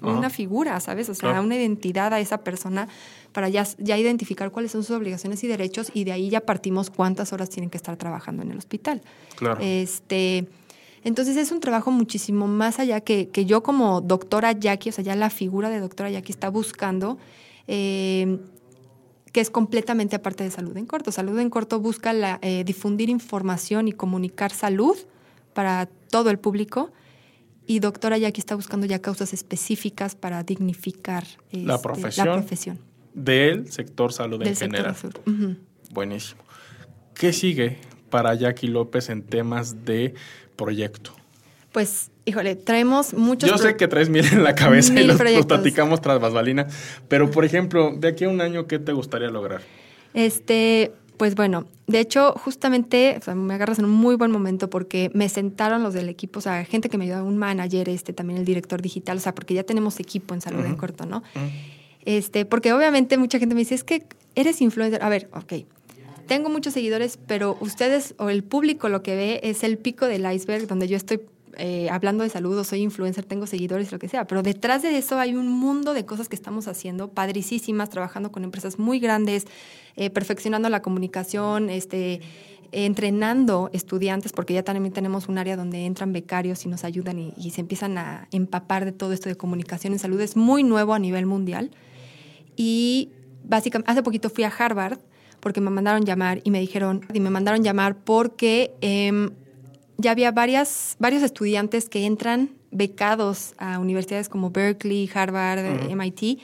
una 0.02 0.28
figura, 0.28 0.80
¿sabes? 0.80 1.08
O 1.08 1.14
sea, 1.14 1.40
una 1.40 1.54
identidad 1.54 2.12
a 2.12 2.18
esa 2.18 2.38
persona 2.38 2.88
para 3.36 3.50
ya, 3.50 3.66
ya 3.76 3.98
identificar 3.98 4.50
cuáles 4.50 4.72
son 4.72 4.82
sus 4.82 4.96
obligaciones 4.96 5.44
y 5.44 5.46
derechos 5.46 5.90
y 5.92 6.04
de 6.04 6.12
ahí 6.12 6.30
ya 6.30 6.40
partimos 6.40 6.88
cuántas 6.88 7.34
horas 7.34 7.50
tienen 7.50 7.68
que 7.68 7.76
estar 7.76 7.94
trabajando 7.98 8.42
en 8.42 8.50
el 8.50 8.56
hospital. 8.56 9.02
Claro. 9.34 9.60
Este, 9.60 10.48
entonces 11.04 11.36
es 11.36 11.52
un 11.52 11.60
trabajo 11.60 11.90
muchísimo 11.90 12.46
más 12.46 12.78
allá 12.78 13.02
que, 13.02 13.28
que 13.28 13.44
yo 13.44 13.62
como 13.62 14.00
doctora 14.00 14.52
Jackie, 14.52 14.88
o 14.88 14.92
sea, 14.92 15.04
ya 15.04 15.14
la 15.16 15.28
figura 15.28 15.68
de 15.68 15.80
doctora 15.80 16.10
Jackie 16.10 16.32
está 16.32 16.48
buscando. 16.48 17.18
Eh, 17.68 18.38
que 19.32 19.42
es 19.42 19.50
completamente 19.50 20.16
aparte 20.16 20.42
de 20.42 20.50
salud 20.50 20.74
en 20.78 20.86
corto. 20.86 21.12
Salud 21.12 21.38
en 21.38 21.50
corto 21.50 21.78
busca 21.78 22.14
la, 22.14 22.38
eh, 22.40 22.64
difundir 22.64 23.10
información 23.10 23.86
y 23.86 23.92
comunicar 23.92 24.50
salud 24.50 24.96
para 25.52 25.90
todo 26.08 26.30
el 26.30 26.38
público. 26.38 26.90
Y 27.66 27.80
doctora 27.80 28.16
Jackie 28.16 28.40
está 28.40 28.54
buscando 28.54 28.86
ya 28.86 29.02
causas 29.02 29.34
específicas 29.34 30.14
para 30.14 30.42
dignificar 30.42 31.26
la, 31.50 31.74
este, 31.74 31.82
profesión. 31.82 32.26
la 32.28 32.32
profesión 32.32 32.95
del 33.16 33.72
sector 33.72 34.12
salud 34.12 34.40
en 34.46 34.54
general. 34.54 34.94
Buenísimo. 35.90 36.42
¿Qué 37.14 37.32
sigue 37.32 37.78
para 38.10 38.34
Jackie 38.34 38.68
López 38.68 39.08
en 39.08 39.22
temas 39.22 39.84
de 39.84 40.14
proyecto? 40.54 41.12
Pues, 41.72 42.10
híjole, 42.26 42.56
traemos 42.56 43.14
muchos... 43.14 43.50
Yo 43.50 43.58
sé 43.58 43.76
que 43.76 43.88
traes 43.88 44.08
mil 44.08 44.24
en 44.24 44.44
la 44.44 44.54
cabeza 44.54 44.98
y 45.00 45.04
los, 45.04 45.16
platicamos 45.46 46.00
tras 46.00 46.20
basbalina, 46.20 46.66
pero 47.08 47.30
por 47.30 47.44
ejemplo, 47.44 47.94
de 47.96 48.08
aquí 48.08 48.24
a 48.24 48.28
un 48.28 48.40
año, 48.40 48.66
¿qué 48.66 48.78
te 48.78 48.92
gustaría 48.92 49.28
lograr? 49.28 49.62
Este, 50.14 50.92
pues 51.16 51.34
bueno, 51.34 51.66
de 51.86 52.00
hecho, 52.00 52.32
justamente 52.32 53.20
me 53.34 53.54
agarras 53.54 53.78
en 53.78 53.86
un 53.86 53.90
muy 53.90 54.16
buen 54.16 54.30
momento 54.30 54.68
porque 54.68 55.10
me 55.14 55.28
sentaron 55.28 55.82
los 55.82 55.94
del 55.94 56.08
equipo, 56.08 56.38
o 56.38 56.42
sea, 56.42 56.64
gente 56.64 56.88
que 56.88 56.98
me 56.98 57.04
ayuda, 57.04 57.22
un 57.22 57.38
manager, 57.38 57.88
este, 57.88 58.12
también 58.12 58.38
el 58.38 58.44
director 58.44 58.82
digital, 58.82 59.18
o 59.18 59.20
sea, 59.20 59.34
porque 59.34 59.54
ya 59.54 59.62
tenemos 59.62 60.00
equipo 60.00 60.34
en 60.34 60.40
salud 60.40 60.64
en 60.64 60.76
corto, 60.76 61.06
¿no? 61.06 61.22
Este, 62.06 62.46
porque 62.46 62.72
obviamente 62.72 63.18
mucha 63.18 63.38
gente 63.38 63.54
me 63.54 63.60
dice, 63.60 63.74
es 63.74 63.84
que 63.84 64.04
eres 64.36 64.62
influencer. 64.62 65.02
A 65.02 65.08
ver, 65.08 65.28
ok, 65.32 65.66
tengo 66.26 66.48
muchos 66.48 66.72
seguidores, 66.72 67.18
pero 67.26 67.58
ustedes 67.60 68.14
o 68.18 68.30
el 68.30 68.42
público 68.42 68.88
lo 68.88 69.02
que 69.02 69.14
ve 69.16 69.40
es 69.42 69.62
el 69.64 69.76
pico 69.76 70.06
del 70.06 70.30
iceberg 70.32 70.66
donde 70.66 70.88
yo 70.88 70.96
estoy 70.96 71.20
eh, 71.58 71.88
hablando 71.90 72.22
de 72.22 72.30
salud 72.30 72.56
o 72.58 72.64
soy 72.64 72.82
influencer, 72.82 73.24
tengo 73.24 73.46
seguidores, 73.46 73.90
lo 73.90 73.98
que 73.98 74.08
sea, 74.08 74.26
pero 74.26 74.42
detrás 74.42 74.82
de 74.82 74.98
eso 74.98 75.18
hay 75.18 75.34
un 75.34 75.48
mundo 75.48 75.94
de 75.94 76.04
cosas 76.04 76.28
que 76.28 76.36
estamos 76.36 76.68
haciendo, 76.68 77.08
padricísimas, 77.08 77.88
trabajando 77.88 78.30
con 78.30 78.44
empresas 78.44 78.78
muy 78.78 79.00
grandes, 79.00 79.46
eh, 79.96 80.10
perfeccionando 80.10 80.68
la 80.68 80.82
comunicación, 80.82 81.70
este, 81.70 82.20
entrenando 82.72 83.70
estudiantes, 83.72 84.32
porque 84.32 84.52
ya 84.52 84.64
también 84.64 84.92
tenemos 84.92 85.28
un 85.28 85.38
área 85.38 85.56
donde 85.56 85.86
entran 85.86 86.12
becarios 86.12 86.66
y 86.66 86.68
nos 86.68 86.84
ayudan 86.84 87.18
y, 87.18 87.32
y 87.38 87.50
se 87.50 87.62
empiezan 87.62 87.96
a 87.96 88.28
empapar 88.32 88.84
de 88.84 88.92
todo 88.92 89.12
esto 89.12 89.28
de 89.28 89.36
comunicación 89.36 89.94
en 89.94 89.98
salud. 89.98 90.20
Es 90.20 90.36
muy 90.36 90.62
nuevo 90.62 90.92
a 90.92 90.98
nivel 90.98 91.24
mundial. 91.24 91.70
Y 92.56 93.10
básicamente, 93.44 93.90
hace 93.90 94.02
poquito 94.02 94.30
fui 94.30 94.44
a 94.44 94.48
Harvard 94.48 94.98
porque 95.40 95.60
me 95.60 95.70
mandaron 95.70 96.04
llamar 96.04 96.40
y 96.42 96.50
me 96.50 96.60
dijeron, 96.60 97.06
y 97.12 97.20
me 97.20 97.30
mandaron 97.30 97.62
llamar 97.62 97.96
porque 97.96 98.74
em, 98.80 99.30
ya 99.98 100.10
había 100.10 100.32
varias, 100.32 100.96
varios 100.98 101.22
estudiantes 101.22 101.88
que 101.88 102.04
entran 102.04 102.50
becados 102.70 103.54
a 103.58 103.78
universidades 103.78 104.28
como 104.28 104.50
Berkeley, 104.50 105.08
Harvard, 105.14 105.90
MIT, 105.90 106.40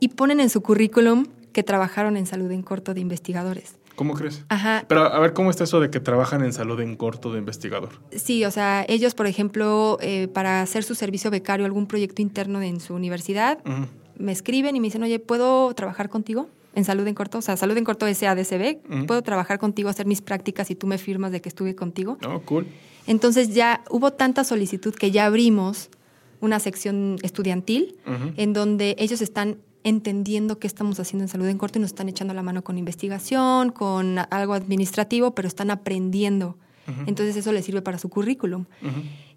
y 0.00 0.08
ponen 0.08 0.40
en 0.40 0.50
su 0.50 0.62
currículum 0.62 1.26
que 1.52 1.62
trabajaron 1.62 2.16
en 2.16 2.26
salud 2.26 2.50
en 2.50 2.62
corto 2.62 2.94
de 2.94 3.00
investigadores. 3.00 3.76
¿Cómo 3.94 4.14
crees? 4.14 4.44
Ajá. 4.48 4.84
Pero 4.88 5.02
a 5.02 5.20
ver, 5.20 5.32
¿cómo 5.34 5.50
está 5.50 5.64
eso 5.64 5.80
de 5.80 5.90
que 5.90 6.00
trabajan 6.00 6.42
en 6.42 6.52
salud 6.52 6.80
en 6.80 6.96
corto 6.96 7.32
de 7.32 7.38
investigador? 7.38 8.00
Sí, 8.10 8.44
o 8.44 8.50
sea, 8.50 8.86
ellos, 8.88 9.14
por 9.14 9.26
ejemplo, 9.26 9.98
eh, 10.00 10.28
para 10.28 10.62
hacer 10.62 10.82
su 10.82 10.94
servicio 10.94 11.30
becario, 11.30 11.66
algún 11.66 11.86
proyecto 11.86 12.22
interno 12.22 12.62
en 12.62 12.80
su 12.80 12.94
universidad, 12.94 13.58
Ujú. 13.66 13.86
Me 14.18 14.32
escriben 14.32 14.76
y 14.76 14.80
me 14.80 14.86
dicen, 14.86 15.02
oye, 15.02 15.18
¿puedo 15.18 15.74
trabajar 15.74 16.08
contigo 16.08 16.48
en 16.74 16.84
salud 16.84 17.06
en 17.06 17.14
corto? 17.14 17.38
O 17.38 17.42
sea, 17.42 17.56
salud 17.56 17.76
en 17.76 17.84
corto 17.84 18.06
SADCB, 18.12 18.78
Ujú. 18.90 19.06
¿puedo 19.06 19.22
trabajar 19.22 19.58
contigo, 19.58 19.88
hacer 19.88 20.06
mis 20.06 20.20
prácticas 20.22 20.70
y 20.70 20.74
tú 20.74 20.86
me 20.86 20.98
firmas 20.98 21.32
de 21.32 21.40
que 21.40 21.48
estuve 21.48 21.74
contigo? 21.74 22.18
Oh, 22.26 22.40
cool. 22.42 22.66
Entonces 23.06 23.54
ya 23.54 23.82
hubo 23.90 24.12
tanta 24.12 24.44
solicitud 24.44 24.94
que 24.94 25.10
ya 25.10 25.26
abrimos 25.26 25.90
una 26.40 26.60
sección 26.60 27.18
estudiantil 27.22 27.96
en 28.36 28.52
donde 28.52 28.96
ellos 28.98 29.20
están 29.20 29.58
entendiendo 29.84 30.58
qué 30.58 30.66
estamos 30.68 30.98
haciendo 31.00 31.24
en 31.24 31.28
salud 31.28 31.46
en 31.46 31.58
corto 31.58 31.78
y 31.78 31.82
nos 31.82 31.90
están 31.90 32.08
echando 32.08 32.34
la 32.34 32.42
mano 32.42 32.62
con 32.62 32.78
investigación, 32.78 33.70
con 33.70 34.18
algo 34.30 34.54
administrativo, 34.54 35.34
pero 35.34 35.48
están 35.48 35.70
aprendiendo. 35.70 36.56
Entonces 37.06 37.36
eso 37.36 37.52
les 37.52 37.64
sirve 37.64 37.82
para 37.82 37.98
su 37.98 38.08
currículum. 38.08 38.66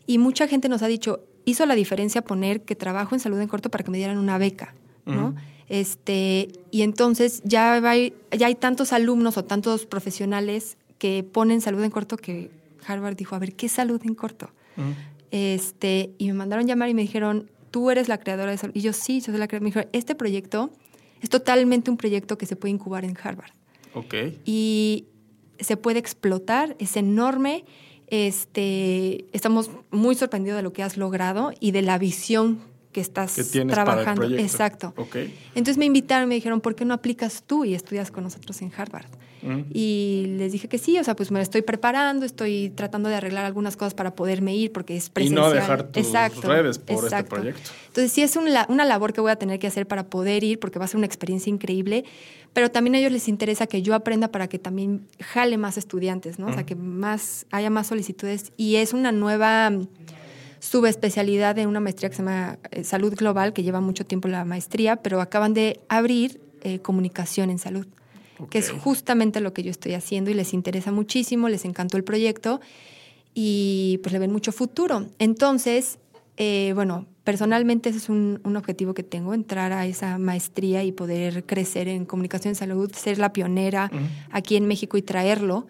Y 0.07 0.17
mucha 0.19 0.47
gente 0.47 0.69
nos 0.69 0.81
ha 0.83 0.87
dicho, 0.87 1.21
hizo 1.45 1.65
la 1.65 1.75
diferencia 1.75 2.23
poner 2.23 2.61
que 2.63 2.75
trabajo 2.75 3.15
en 3.15 3.19
salud 3.21 3.39
en 3.39 3.47
corto 3.47 3.69
para 3.69 3.83
que 3.83 3.91
me 3.91 3.97
dieran 3.97 4.17
una 4.17 4.37
beca, 4.37 4.73
¿no? 5.05 5.35
Este, 5.69 6.49
y 6.71 6.81
entonces 6.83 7.41
ya, 7.43 7.79
va- 7.79 7.95
ya 7.95 8.47
hay 8.47 8.55
tantos 8.55 8.93
alumnos 8.93 9.37
o 9.37 9.43
tantos 9.45 9.85
profesionales 9.85 10.77
que 10.99 11.23
ponen 11.23 11.61
salud 11.61 11.83
en 11.83 11.91
corto 11.91 12.17
que 12.17 12.51
Harvard 12.87 13.15
dijo, 13.15 13.35
a 13.35 13.39
ver, 13.39 13.53
¿qué 13.55 13.65
es 13.65 13.71
salud 13.71 13.99
en 14.05 14.15
corto? 14.15 14.49
Este, 15.31 16.11
y 16.17 16.27
me 16.27 16.33
mandaron 16.33 16.67
llamar 16.67 16.89
y 16.89 16.93
me 16.93 17.01
dijeron, 17.01 17.49
tú 17.71 17.91
eres 17.91 18.07
la 18.07 18.19
creadora 18.19 18.51
de 18.51 18.57
salud. 18.57 18.73
Y 18.75 18.81
yo, 18.81 18.93
sí, 18.93 19.19
yo 19.19 19.25
soy 19.27 19.37
la 19.37 19.47
creadora. 19.47 19.63
Me 19.63 19.69
dijeron, 19.69 19.89
este 19.91 20.15
proyecto 20.15 20.71
es 21.21 21.29
totalmente 21.29 21.89
un 21.91 21.97
proyecto 21.97 22.37
que 22.37 22.45
se 22.45 22.55
puede 22.55 22.73
incubar 22.73 23.03
en 23.05 23.17
Harvard 23.21 23.51
Ok. 23.93 24.13
y 24.45 25.05
se 25.59 25.77
puede 25.77 25.99
explotar, 25.99 26.75
es 26.79 26.95
enorme. 26.97 27.65
Este, 28.07 29.25
estamos 29.33 29.69
muy 29.91 30.15
sorprendidos 30.15 30.57
de 30.57 30.63
lo 30.63 30.73
que 30.73 30.83
has 30.83 30.97
logrado 30.97 31.51
y 31.59 31.71
de 31.71 31.81
la 31.81 31.97
visión 31.97 32.59
que 32.91 33.01
estás 33.01 33.35
Que 33.35 33.43
tienes 33.43 33.75
para 33.75 33.91
el 33.91 34.03
trabajando. 34.03 34.37
Exacto. 34.37 34.93
Entonces 35.53 35.77
me 35.77 35.85
invitaron, 35.85 36.29
me 36.29 36.35
dijeron, 36.35 36.61
¿por 36.61 36.75
qué 36.75 36.85
no 36.85 36.93
aplicas 36.93 37.43
tú 37.45 37.65
y 37.65 37.73
estudias 37.73 38.11
con 38.11 38.23
nosotros 38.23 38.61
en 38.61 38.71
Harvard? 38.75 39.07
Y 39.73 40.35
les 40.37 40.51
dije 40.51 40.67
que 40.67 40.77
sí, 40.77 40.97
o 40.97 41.03
sea, 41.03 41.15
pues 41.15 41.31
me 41.31 41.41
estoy 41.41 41.61
preparando, 41.61 42.25
estoy 42.25 42.71
tratando 42.75 43.09
de 43.09 43.15
arreglar 43.15 43.45
algunas 43.45 43.77
cosas 43.77 43.93
para 43.93 44.15
poderme 44.15 44.55
ir 44.55 44.71
porque 44.71 44.95
es 44.95 45.07
Y 45.07 45.09
presencial. 45.11 45.41
no 45.43 45.53
dejar 45.53 45.83
tus 45.83 46.11
redes 46.43 46.79
por 46.79 46.95
este 46.95 47.05
exacto. 47.07 47.35
proyecto. 47.35 47.71
Entonces 47.87 48.11
sí 48.11 48.21
es 48.21 48.35
un 48.35 48.45
una 48.69 48.85
labor 48.85 49.13
que 49.13 49.21
voy 49.21 49.31
a 49.31 49.35
tener 49.35 49.59
que 49.59 49.67
hacer 49.67 49.87
para 49.87 50.07
poder 50.07 50.43
ir 50.43 50.59
porque 50.59 50.79
va 50.79 50.85
a 50.85 50.87
ser 50.87 50.97
una 50.97 51.05
experiencia 51.05 51.49
increíble, 51.49 52.05
pero 52.53 52.71
también 52.71 52.95
a 52.95 52.99
ellos 52.99 53.11
les 53.11 53.27
interesa 53.27 53.67
que 53.67 53.81
yo 53.81 53.93
aprenda 53.95 54.29
para 54.29 54.47
que 54.47 54.59
también 54.59 55.07
jale 55.19 55.57
más 55.57 55.77
estudiantes, 55.77 56.39
¿no? 56.39 56.47
O 56.47 56.53
sea, 56.53 56.65
que 56.65 56.75
más 56.75 57.45
haya 57.51 57.69
más 57.69 57.87
solicitudes 57.87 58.53
y 58.57 58.77
es 58.77 58.93
una 58.93 59.11
nueva 59.11 59.71
subespecialidad 60.59 61.55
de 61.55 61.67
una 61.67 61.79
maestría 61.79 62.09
que 62.09 62.15
se 62.15 62.21
llama 62.23 62.57
eh, 62.71 62.83
Salud 62.83 63.13
Global, 63.15 63.53
que 63.53 63.63
lleva 63.63 63.81
mucho 63.81 64.05
tiempo 64.05 64.27
la 64.27 64.45
maestría, 64.45 64.95
pero 64.97 65.21
acaban 65.21 65.53
de 65.53 65.79
abrir 65.89 66.41
eh, 66.61 66.79
comunicación 66.79 67.49
en 67.49 67.59
salud, 67.59 67.85
que 68.49 68.57
es 68.57 68.71
justamente 68.71 69.41
lo 69.41 69.53
que 69.53 69.63
yo 69.63 69.71
estoy 69.71 69.93
haciendo 69.93 70.31
y 70.31 70.33
les 70.33 70.53
interesa 70.53 70.91
muchísimo, 70.91 71.49
les 71.49 71.65
encantó 71.65 71.97
el 71.97 72.03
proyecto 72.03 72.59
y 73.33 73.99
pues 74.03 74.13
le 74.13 74.19
ven 74.19 74.31
mucho 74.31 74.51
futuro. 74.51 75.07
Entonces, 75.19 75.99
eh, 76.37 76.71
bueno, 76.75 77.05
personalmente 77.23 77.89
ese 77.89 77.97
es 77.97 78.09
un, 78.09 78.39
un 78.43 78.55
objetivo 78.55 78.93
que 78.93 79.03
tengo, 79.03 79.33
entrar 79.33 79.73
a 79.73 79.85
esa 79.85 80.17
maestría 80.17 80.83
y 80.83 80.91
poder 80.91 81.45
crecer 81.45 81.87
en 81.87 82.05
comunicación 82.05 82.51
en 82.51 82.55
salud, 82.55 82.91
ser 82.93 83.17
la 83.17 83.33
pionera 83.33 83.91
aquí 84.31 84.55
en 84.55 84.67
México 84.67 84.97
y 84.97 85.01
traerlo. 85.01 85.67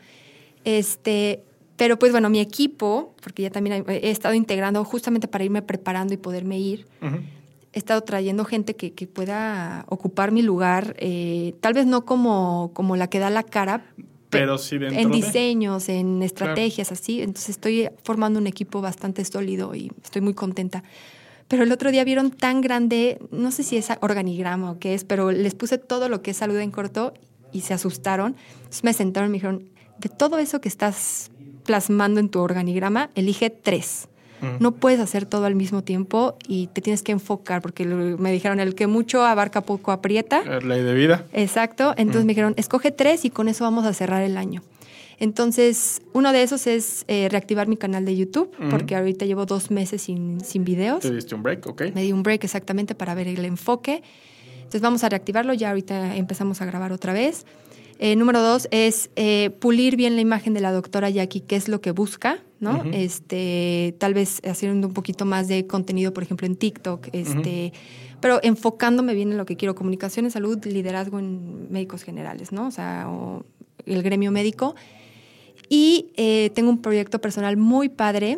Este, 0.63 1.43
pero 1.78 1.99
pues 1.99 2.12
bueno, 2.12 2.30
mi 2.30 2.39
equipo, 2.39 3.13
porque 3.21 3.43
ya 3.43 3.49
también 3.49 3.84
he 3.88 4.10
estado 4.10 4.34
integrando 4.34 4.84
justamente 4.84 5.28
para 5.28 5.43
irme 5.43 5.62
preparando 5.62 6.13
y 6.13 6.17
poderme 6.17 6.60
ir. 6.60 6.86
He 7.75 7.77
estado 7.77 8.01
trayendo 8.01 8.45
gente 8.45 8.75
que, 8.75 8.93
que 8.93 9.05
pueda 9.05 9.85
ocupar 9.89 10.31
mi 10.31 10.41
lugar, 10.41 10.95
eh, 10.97 11.53
tal 11.59 11.73
vez 11.73 11.85
no 11.85 12.05
como, 12.05 12.71
como 12.73 12.95
la 12.95 13.07
que 13.09 13.19
da 13.19 13.29
la 13.29 13.43
cara, 13.43 13.85
Pero 14.29 14.57
sí 14.57 14.77
dentro 14.77 14.99
en 15.01 15.09
de- 15.11 15.15
diseños, 15.17 15.89
en 15.89 16.23
estrategias, 16.23 16.91
así. 16.91 17.21
Entonces 17.21 17.49
estoy 17.49 17.89
formando 18.03 18.39
un 18.39 18.47
equipo 18.47 18.81
bastante 18.81 19.23
sólido 19.25 19.75
y 19.75 19.91
estoy 20.03 20.21
muy 20.21 20.33
contenta. 20.33 20.83
Pero 21.47 21.63
el 21.63 21.71
otro 21.71 21.91
día 21.91 22.03
vieron 22.03 22.31
tan 22.31 22.61
grande, 22.61 23.19
no 23.29 23.51
sé 23.51 23.61
si 23.63 23.77
es 23.77 23.89
organigrama 24.01 24.71
o 24.71 24.79
qué 24.79 24.95
es, 24.95 25.03
pero 25.03 25.31
les 25.31 25.53
puse 25.53 25.77
todo 25.77 26.09
lo 26.09 26.21
que 26.23 26.31
es 26.31 26.38
salud 26.38 26.57
en 26.57 26.71
corto 26.71 27.13
y 27.51 27.61
se 27.61 27.73
asustaron. 27.73 28.35
Entonces 28.57 28.83
me 28.83 28.93
sentaron 28.93 29.29
y 29.29 29.31
me 29.31 29.35
dijeron, 29.35 29.69
de 29.99 30.09
todo 30.09 30.39
eso 30.39 30.59
que 30.61 30.69
estás 30.69 31.29
plasmando 31.65 32.19
en 32.19 32.29
tu 32.29 32.39
organigrama, 32.39 33.09
elige 33.15 33.49
tres. 33.49 34.07
No 34.60 34.71
puedes 34.71 34.99
hacer 34.99 35.25
todo 35.25 35.45
al 35.45 35.55
mismo 35.55 35.84
tiempo 35.84 36.38
y 36.47 36.67
te 36.67 36.81
tienes 36.81 37.03
que 37.03 37.12
enfocar, 37.12 37.62
porque 37.62 37.86
me 37.86 38.31
dijeron, 38.31 38.60
el 38.60 38.75
que 38.75 38.88
mucho 38.88 39.23
abarca 39.23 39.62
poco 39.62 39.91
aprieta. 39.91 40.41
Eh, 40.45 40.62
Ley 40.62 40.81
de 40.84 40.93
vida. 40.93 41.25
Exacto. 41.34 41.93
Entonces 41.97 42.25
me 42.25 42.31
dijeron, 42.31 42.53
escoge 42.58 42.91
tres 42.91 43.25
y 43.25 43.29
con 43.29 43.47
eso 43.47 43.63
vamos 43.63 43.86
a 43.86 43.93
cerrar 43.93 44.23
el 44.23 44.38
año. 44.38 44.62
Entonces, 45.19 46.01
uno 46.13 46.34
de 46.34 46.43
esos 46.43 46.67
es 46.67 47.05
eh, 47.08 47.29
reactivar 47.29 47.67
mi 47.67 47.77
canal 47.77 48.03
de 48.05 48.15
YouTube, 48.15 48.51
porque 48.69 48.95
ahorita 48.95 49.25
llevo 49.25 49.45
dos 49.45 49.71
meses 49.71 50.01
sin, 50.01 50.41
sin 50.41 50.65
videos. 50.65 50.99
Te 51.01 51.13
diste 51.13 51.36
un 51.36 51.43
break, 51.43 51.65
ok. 51.67 51.84
Me 51.93 52.03
di 52.03 52.12
un 52.12 52.21
break 52.21 52.43
exactamente 52.43 52.95
para 52.95 53.15
ver 53.15 53.27
el 53.27 53.45
enfoque. 53.45 54.03
Entonces 54.58 54.81
vamos 54.81 55.03
a 55.03 55.10
reactivarlo, 55.10 55.53
ya 55.53 55.69
ahorita 55.69 56.17
empezamos 56.17 56.62
a 56.62 56.65
grabar 56.65 56.91
otra 56.91 57.13
vez. 57.13 57.45
Eh, 57.97 58.15
número 58.15 58.41
dos 58.41 58.67
es 58.71 59.10
eh, 59.15 59.51
pulir 59.60 59.95
bien 59.95 60.15
la 60.15 60.21
imagen 60.21 60.53
de 60.53 60.60
la 60.60 60.71
doctora 60.71 61.10
Jackie, 61.10 61.41
qué 61.41 61.55
es 61.55 61.69
lo 61.69 61.79
que 61.79 61.91
busca, 61.91 62.39
¿no? 62.60 62.84
Este, 62.91 63.95
tal 63.99 64.13
vez 64.13 64.41
haciendo 64.43 64.88
un 64.88 64.93
poquito 64.93 65.25
más 65.25 65.47
de 65.47 65.65
contenido, 65.67 66.13
por 66.13 66.23
ejemplo, 66.23 66.47
en 66.47 66.55
TikTok, 66.55 67.08
este, 67.13 67.73
pero 68.19 68.39
enfocándome 68.43 69.13
bien 69.13 69.31
en 69.31 69.38
lo 69.38 69.45
que 69.45 69.55
quiero, 69.55 69.75
comunicación 69.75 70.25
en 70.25 70.31
salud, 70.31 70.63
liderazgo 70.65 71.19
en 71.19 71.71
médicos 71.71 72.03
generales, 72.03 72.51
¿no? 72.51 72.67
O 72.67 72.71
sea, 72.71 73.05
o 73.10 73.45
el 73.86 74.03
gremio 74.03 74.31
médico. 74.31 74.75
Y 75.69 76.12
eh, 76.15 76.51
tengo 76.53 76.69
un 76.69 76.81
proyecto 76.81 77.19
personal 77.21 77.58
muy 77.58 77.89
padre. 77.89 78.38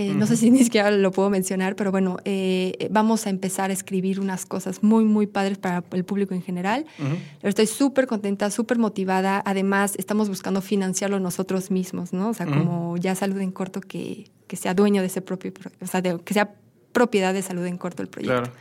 Eh, 0.00 0.14
No 0.14 0.26
sé 0.26 0.36
si 0.36 0.50
ni 0.56 0.64
siquiera 0.64 0.90
lo 0.90 1.10
puedo 1.12 1.30
mencionar, 1.30 1.76
pero 1.76 1.90
bueno, 1.90 2.16
eh, 2.24 2.88
vamos 2.90 3.26
a 3.26 3.30
empezar 3.30 3.70
a 3.70 3.72
escribir 3.72 4.18
unas 4.20 4.46
cosas 4.46 4.82
muy, 4.82 5.04
muy 5.04 5.26
padres 5.26 5.58
para 5.58 5.84
el 5.92 6.04
público 6.04 6.34
en 6.34 6.42
general. 6.42 6.86
Pero 6.98 7.48
estoy 7.48 7.66
súper 7.66 8.06
contenta, 8.06 8.50
súper 8.50 8.78
motivada. 8.78 9.42
Además, 9.44 9.94
estamos 9.98 10.28
buscando 10.28 10.60
financiarlo 10.62 11.20
nosotros 11.20 11.70
mismos, 11.70 12.12
¿no? 12.12 12.30
O 12.30 12.34
sea, 12.34 12.46
como 12.46 12.96
ya 12.96 13.14
salud 13.14 13.38
en 13.40 13.50
corto 13.52 13.80
que, 13.80 14.30
que 14.46 14.56
sea 14.56 14.74
dueño 14.74 15.00
de 15.02 15.06
ese 15.08 15.20
propio, 15.22 15.52
pro- 15.54 15.70
o 15.80 15.86
sea, 15.86 16.00
de- 16.02 16.18
que 16.24 16.34
sea 16.34 16.54
propiedad 16.92 17.34
de 17.34 17.42
salud 17.42 17.64
en 17.66 17.78
corto 17.78 18.02
el 18.02 18.08
proyecto. 18.08 18.42
Claro. 18.42 18.52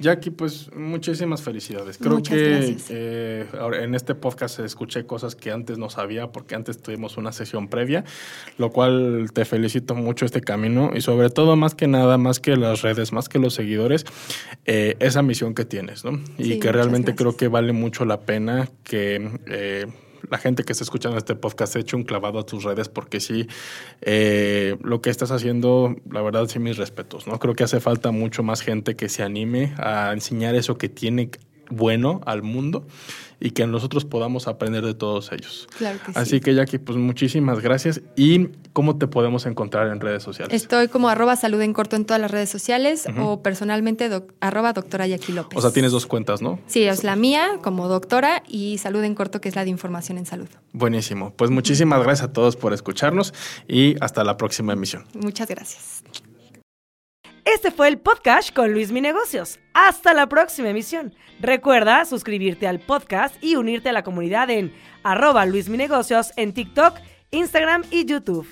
Jackie, 0.00 0.30
pues 0.30 0.70
muchísimas 0.74 1.42
felicidades. 1.42 1.98
Creo 1.98 2.14
Muchas 2.14 2.36
que 2.36 2.76
eh, 2.90 3.46
ahora 3.58 3.84
en 3.84 3.94
este 3.94 4.14
podcast 4.14 4.58
escuché 4.58 5.06
cosas 5.06 5.36
que 5.36 5.52
antes 5.52 5.78
no 5.78 5.88
sabía 5.88 6.32
porque 6.32 6.54
antes 6.54 6.82
tuvimos 6.82 7.16
una 7.16 7.32
sesión 7.32 7.68
previa, 7.68 8.04
lo 8.58 8.70
cual 8.70 9.30
te 9.32 9.44
felicito 9.44 9.94
mucho 9.94 10.24
este 10.26 10.40
camino 10.40 10.90
y 10.94 11.00
sobre 11.00 11.30
todo 11.30 11.54
más 11.56 11.74
que 11.74 11.86
nada, 11.86 12.18
más 12.18 12.40
que 12.40 12.56
las 12.56 12.82
redes, 12.82 13.12
más 13.12 13.28
que 13.28 13.38
los 13.38 13.54
seguidores, 13.54 14.04
eh, 14.64 14.96
esa 14.98 15.22
misión 15.22 15.54
que 15.54 15.64
tienes, 15.64 16.04
¿no? 16.04 16.20
Y 16.38 16.44
Sí, 16.44 16.58
que 16.58 16.72
realmente 16.72 17.14
creo 17.14 17.36
que 17.36 17.48
vale 17.48 17.72
mucho 17.72 18.04
la 18.04 18.20
pena 18.20 18.68
que... 18.82 19.30
eh, 19.46 19.86
la 20.30 20.38
gente 20.38 20.64
que 20.64 20.72
está 20.72 20.84
escuchando 20.84 21.18
este 21.18 21.34
podcast 21.34 21.76
eche 21.76 21.96
un 21.96 22.04
clavado 22.04 22.38
a 22.38 22.46
tus 22.46 22.64
redes 22.64 22.88
porque 22.88 23.20
sí, 23.20 23.46
eh, 24.00 24.76
lo 24.82 25.00
que 25.00 25.10
estás 25.10 25.30
haciendo, 25.30 25.96
la 26.10 26.22
verdad, 26.22 26.46
sí 26.48 26.58
mis 26.58 26.76
respetos, 26.76 27.26
¿no? 27.26 27.38
Creo 27.38 27.54
que 27.54 27.64
hace 27.64 27.80
falta 27.80 28.10
mucho 28.10 28.42
más 28.42 28.60
gente 28.60 28.96
que 28.96 29.08
se 29.08 29.22
anime 29.22 29.74
a 29.78 30.12
enseñar 30.12 30.54
eso 30.54 30.78
que 30.78 30.88
tiene 30.88 31.30
bueno 31.70 32.20
al 32.26 32.42
mundo 32.42 32.86
y 33.40 33.50
que 33.50 33.66
nosotros 33.66 34.04
podamos 34.04 34.48
aprender 34.48 34.84
de 34.84 34.94
todos 34.94 35.30
ellos. 35.32 35.68
Claro 35.76 35.98
que 36.04 36.18
Así 36.18 36.40
que 36.40 36.54
Jackie, 36.54 36.78
pues 36.78 36.96
muchísimas 36.96 37.60
gracias. 37.60 38.00
¿Y 38.16 38.48
cómo 38.72 38.96
te 38.96 39.06
podemos 39.06 39.46
encontrar 39.46 39.88
en 39.88 40.00
redes 40.00 40.22
sociales? 40.22 40.54
Estoy 40.54 40.88
como 40.88 41.08
arroba 41.08 41.36
salud 41.36 41.60
en 41.60 41.72
corto 41.72 41.96
en 41.96 42.04
todas 42.04 42.20
las 42.20 42.30
redes 42.30 42.48
sociales 42.48 43.06
o 43.18 43.42
personalmente 43.42 44.10
arroba 44.40 44.72
doctora 44.72 45.06
Jackie 45.06 45.32
López. 45.32 45.58
O 45.58 45.60
sea, 45.60 45.72
tienes 45.72 45.92
dos 45.92 46.06
cuentas, 46.06 46.42
¿no? 46.42 46.58
Sí, 46.66 46.84
es 46.84 47.04
la 47.04 47.16
mía 47.16 47.58
como 47.62 47.88
doctora 47.88 48.42
y 48.48 48.78
salud 48.78 49.02
en 49.04 49.14
corto 49.14 49.40
que 49.40 49.48
es 49.48 49.56
la 49.56 49.64
de 49.64 49.70
información 49.70 50.18
en 50.18 50.26
salud. 50.26 50.48
Buenísimo. 50.72 51.32
Pues 51.36 51.50
muchísimas 51.50 52.02
gracias 52.02 52.28
a 52.28 52.32
todos 52.32 52.56
por 52.56 52.72
escucharnos 52.72 53.34
y 53.68 53.96
hasta 54.00 54.24
la 54.24 54.36
próxima 54.36 54.72
emisión. 54.72 55.04
Muchas 55.14 55.48
gracias. 55.48 56.03
Este 57.44 57.70
fue 57.70 57.88
el 57.88 57.98
podcast 57.98 58.54
con 58.54 58.72
Luis 58.72 58.90
Mi 58.90 59.02
Negocios. 59.02 59.60
Hasta 59.74 60.14
la 60.14 60.30
próxima 60.30 60.70
emisión. 60.70 61.14
Recuerda 61.40 62.06
suscribirte 62.06 62.66
al 62.66 62.80
podcast 62.80 63.34
y 63.44 63.56
unirte 63.56 63.90
a 63.90 63.92
la 63.92 64.02
comunidad 64.02 64.48
en 64.48 64.72
arroba 65.02 65.44
Luis 65.44 65.68
Mi 65.68 65.76
Negocios 65.76 66.32
en 66.36 66.54
TikTok, 66.54 66.94
Instagram 67.32 67.84
y 67.90 68.06
YouTube. 68.06 68.48